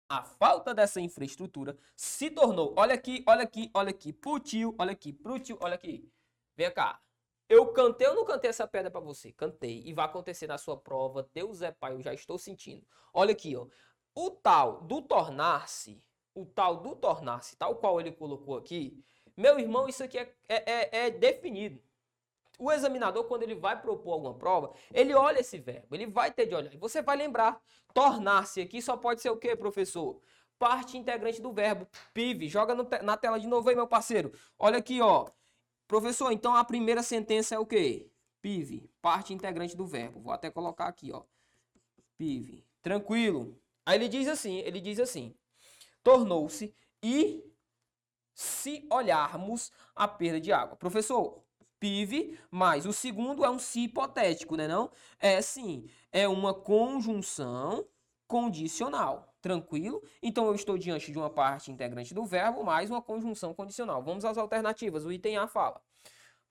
A 0.09 0.25
falta 0.25 0.75
dessa 0.75 1.01
infraestrutura 1.01 1.79
se 1.95 2.29
tornou, 2.29 2.75
olha 2.77 2.95
aqui, 2.95 3.23
olha 3.25 3.45
aqui, 3.45 3.71
olha 3.73 3.91
aqui, 3.91 4.13
pro 4.13 4.41
tio, 4.41 4.75
olha 4.77 4.91
aqui, 4.91 5.13
pro 5.13 5.41
olha 5.61 5.77
aqui. 5.77 6.11
Vem 6.57 6.73
cá, 6.73 7.01
eu 7.49 7.67
cantei 7.73 8.07
ou 8.09 8.15
não 8.15 8.25
cantei 8.25 8.51
essa 8.51 8.67
pedra 8.67 8.91
para 8.91 9.01
você? 9.01 9.33
Cantei. 9.33 9.83
E 9.85 9.93
vai 9.93 10.07
acontecer 10.07 10.47
na 10.47 10.59
sua 10.59 10.77
prova. 10.77 11.29
Deus 11.33 11.63
é 11.63 11.71
pai, 11.71 11.93
eu 11.93 12.03
já 12.03 12.15
estou 12.15 12.39
sentindo. 12.39 12.87
Olha 13.13 13.33
aqui, 13.33 13.57
ó. 13.57 13.67
O 14.15 14.31
tal 14.31 14.83
do 14.83 15.03
tornar-se, 15.03 16.03
o 16.35 16.47
tal 16.47 16.77
do 16.77 16.95
tornar-se, 16.95 17.57
tal 17.57 17.77
qual 17.77 18.01
ele 18.01 18.13
colocou 18.13 18.57
aqui, 18.57 19.05
meu 19.37 19.59
irmão, 19.59 19.89
isso 19.89 20.05
aqui 20.05 20.19
é, 20.19 20.33
é, 20.49 20.73
é, 20.73 21.07
é 21.07 21.11
definido. 21.11 21.83
O 22.57 22.71
examinador, 22.71 23.25
quando 23.25 23.43
ele 23.43 23.57
vai 23.57 23.81
propor 23.81 24.13
alguma 24.13 24.35
prova, 24.35 24.73
ele 24.93 25.13
olha 25.13 25.41
esse 25.41 25.59
verbo, 25.59 25.95
ele 25.95 26.07
vai 26.07 26.31
ter 26.31 26.47
de 26.47 26.55
olhar. 26.55 26.73
E 26.73 26.77
você 26.77 27.03
vai 27.03 27.17
lembrar, 27.17 27.61
tornar-se 27.93 28.61
aqui 28.61 28.81
só 28.81 28.97
pode 28.97 29.21
ser 29.21 29.31
o 29.31 29.37
quê, 29.37 29.57
professor? 29.57 30.21
Parte 30.57 30.97
integrante 30.97 31.43
do 31.43 31.53
verbo, 31.53 31.89
PIV. 32.13 32.49
Joga 32.49 32.77
na 33.03 33.17
tela 33.17 33.41
de 33.41 33.49
novo 33.49 33.69
aí, 33.69 33.75
meu 33.75 33.89
parceiro. 33.89 34.33
Olha 34.57 34.79
aqui, 34.79 35.01
ó. 35.01 35.27
Professor, 35.87 36.33
então 36.33 36.55
a 36.55 36.65
primeira 36.65 37.03
sentença 37.03 37.55
é 37.55 37.59
o 37.59 37.67
quê? 37.67 38.11
PIV, 38.41 38.91
parte 39.01 39.33
integrante 39.33 39.77
do 39.77 39.87
verbo. 39.87 40.21
Vou 40.21 40.33
até 40.33 40.51
colocar 40.51 40.87
aqui, 40.87 41.13
ó. 41.13 41.23
PIV. 42.17 42.65
Tranquilo. 42.83 43.59
Aí 43.87 43.97
ele 43.99 44.09
diz 44.09 44.29
assim, 44.29 44.59
ele 44.59 44.81
diz 44.81 44.99
assim: 44.99 45.35
tornou-se 46.03 46.75
e 47.03 47.45
se 48.35 48.87
olharmos 48.91 49.71
a 49.95 50.09
perda 50.09 50.41
de 50.41 50.53
água. 50.53 50.77
Professor, 50.77 51.43
PIV, 51.79 52.39
mas 52.51 52.87
o 52.87 52.93
segundo 52.93 53.45
é 53.45 53.51
um 53.51 53.59
se 53.59 53.81
hipotético, 53.81 54.57
né 54.57 54.67
não? 54.67 54.91
É 55.19 55.41
sim, 55.43 55.89
é 56.11 56.27
uma 56.27 56.55
conjunção 56.55 57.87
condicional. 58.27 59.34
Tranquilo? 59.45 60.03
Então 60.23 60.47
eu 60.47 60.55
estou 60.55 60.79
diante 60.79 61.13
de 61.13 61.19
uma 61.19 61.29
parte 61.29 61.71
integrante 61.71 62.15
do 62.15 62.25
verbo 62.25 62.65
mais 62.65 62.89
uma 62.91 63.03
conjunção 63.03 63.53
condicional. 63.53 64.03
Vamos 64.03 64.25
às 64.25 64.39
alternativas. 64.39 65.05
O 65.05 65.13
item 65.13 65.37
A 65.37 65.47
fala: 65.47 65.83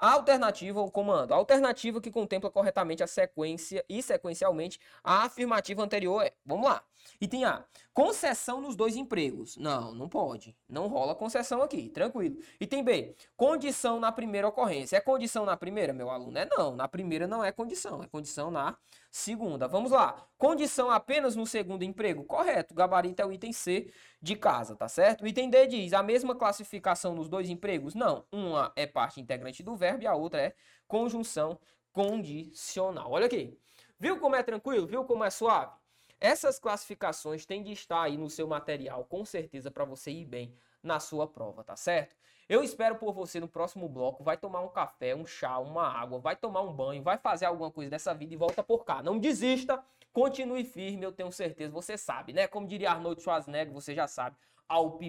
a 0.03 0.11
alternativa 0.11 0.81
ao 0.81 0.91
comando. 0.91 1.31
A 1.31 1.37
alternativa 1.37 2.01
que 2.01 2.11
contempla 2.11 2.51
corretamente 2.51 3.01
a 3.01 3.07
sequência 3.07 3.85
e 3.87 4.03
sequencialmente 4.03 4.77
a 5.01 5.23
afirmativa 5.23 5.81
anterior 5.81 6.21
é. 6.21 6.33
Vamos 6.45 6.67
lá. 6.67 6.83
Item 7.21 7.45
A. 7.45 7.63
Concessão 7.93 8.59
nos 8.59 8.75
dois 8.75 8.95
empregos. 8.95 9.55
Não, 9.55 9.93
não 9.93 10.09
pode. 10.09 10.55
Não 10.67 10.87
rola 10.87 11.15
concessão 11.15 11.61
aqui. 11.61 11.87
Tranquilo. 11.89 12.37
Item 12.59 12.83
B. 12.83 13.15
Condição 13.37 13.99
na 13.99 14.11
primeira 14.11 14.47
ocorrência. 14.47 14.97
É 14.97 14.99
condição 14.99 15.45
na 15.45 15.55
primeira, 15.55 15.93
meu 15.93 16.09
aluno? 16.09 16.37
É 16.37 16.47
não. 16.49 16.75
Na 16.75 16.87
primeira 16.87 17.27
não 17.27 17.43
é 17.43 17.51
condição. 17.51 18.03
É 18.03 18.07
condição 18.07 18.49
na 18.49 18.75
segunda. 19.11 19.67
Vamos 19.67 19.91
lá. 19.91 20.27
Condição 20.37 20.89
apenas 20.89 21.35
no 21.35 21.45
segundo 21.45 21.83
emprego? 21.83 22.23
Correto. 22.23 22.73
Gabarito 22.73 23.21
é 23.21 23.25
o 23.25 23.31
item 23.31 23.53
C 23.53 23.91
de 24.21 24.35
casa, 24.35 24.75
tá 24.75 24.87
certo? 24.87 25.23
O 25.23 25.27
item 25.27 25.49
D 25.49 25.67
diz 25.67 25.93
a 25.93 26.01
mesma 26.01 26.35
classificação 26.35 27.13
nos 27.13 27.29
dois 27.29 27.49
empregos? 27.49 27.93
Não. 27.93 28.25
Uma 28.31 28.71
é 28.75 28.87
parte 28.87 29.21
integrante 29.21 29.61
do 29.61 29.75
verbo 29.75 29.92
e 30.01 30.07
a 30.07 30.15
outra 30.15 30.41
é 30.41 30.55
conjunção 30.87 31.59
condicional. 31.91 33.11
Olha 33.11 33.27
aqui. 33.27 33.57
Viu 33.99 34.19
como 34.19 34.35
é 34.35 34.43
tranquilo? 34.43 34.87
Viu 34.87 35.05
como 35.05 35.23
é 35.23 35.29
suave? 35.29 35.71
Essas 36.19 36.57
classificações 36.57 37.45
têm 37.45 37.61
de 37.61 37.71
estar 37.71 38.01
aí 38.01 38.17
no 38.17 38.29
seu 38.29 38.47
material, 38.47 39.03
com 39.05 39.25
certeza, 39.25 39.69
para 39.69 39.85
você 39.85 40.11
ir 40.11 40.25
bem 40.25 40.55
na 40.81 40.99
sua 40.99 41.27
prova, 41.27 41.63
tá 41.63 41.75
certo? 41.75 42.15
Eu 42.47 42.63
espero 42.63 42.95
por 42.95 43.13
você 43.13 43.39
no 43.39 43.47
próximo 43.47 43.87
bloco. 43.87 44.23
Vai 44.23 44.37
tomar 44.37 44.61
um 44.61 44.69
café, 44.69 45.15
um 45.15 45.25
chá, 45.25 45.57
uma 45.59 45.87
água, 45.87 46.19
vai 46.19 46.35
tomar 46.35 46.61
um 46.61 46.73
banho, 46.73 47.01
vai 47.01 47.17
fazer 47.17 47.45
alguma 47.45 47.71
coisa 47.71 47.89
dessa 47.89 48.13
vida 48.13 48.33
e 48.33 48.37
volta 48.37 48.61
por 48.61 48.83
cá. 48.83 49.01
Não 49.01 49.17
desista, 49.17 49.83
continue 50.11 50.63
firme, 50.63 51.05
eu 51.05 51.11
tenho 51.11 51.31
certeza. 51.31 51.71
Você 51.73 51.97
sabe, 51.97 52.33
né? 52.33 52.47
Como 52.47 52.67
diria 52.67 52.91
Arnold 52.91 53.21
Schwarzenegger, 53.21 53.73
você 53.73 53.95
já 53.95 54.07
sabe. 54.07 54.35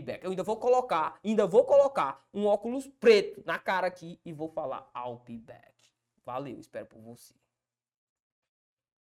Back. 0.03 0.25
Eu 0.25 0.31
ainda 0.31 0.43
vou 0.43 0.57
colocar, 0.57 1.19
ainda 1.25 1.47
vou 1.47 1.65
colocar 1.65 2.27
um 2.33 2.47
óculos 2.47 2.87
preto 3.01 3.43
na 3.47 3.59
cara 3.59 3.87
aqui 3.87 4.21
e 4.25 4.33
vou 4.33 4.49
falar 4.49 4.91
be 5.27 5.39
back. 5.39 5.75
Valeu, 6.25 6.59
espero 6.59 6.87
por 6.87 7.01
você. 7.01 7.35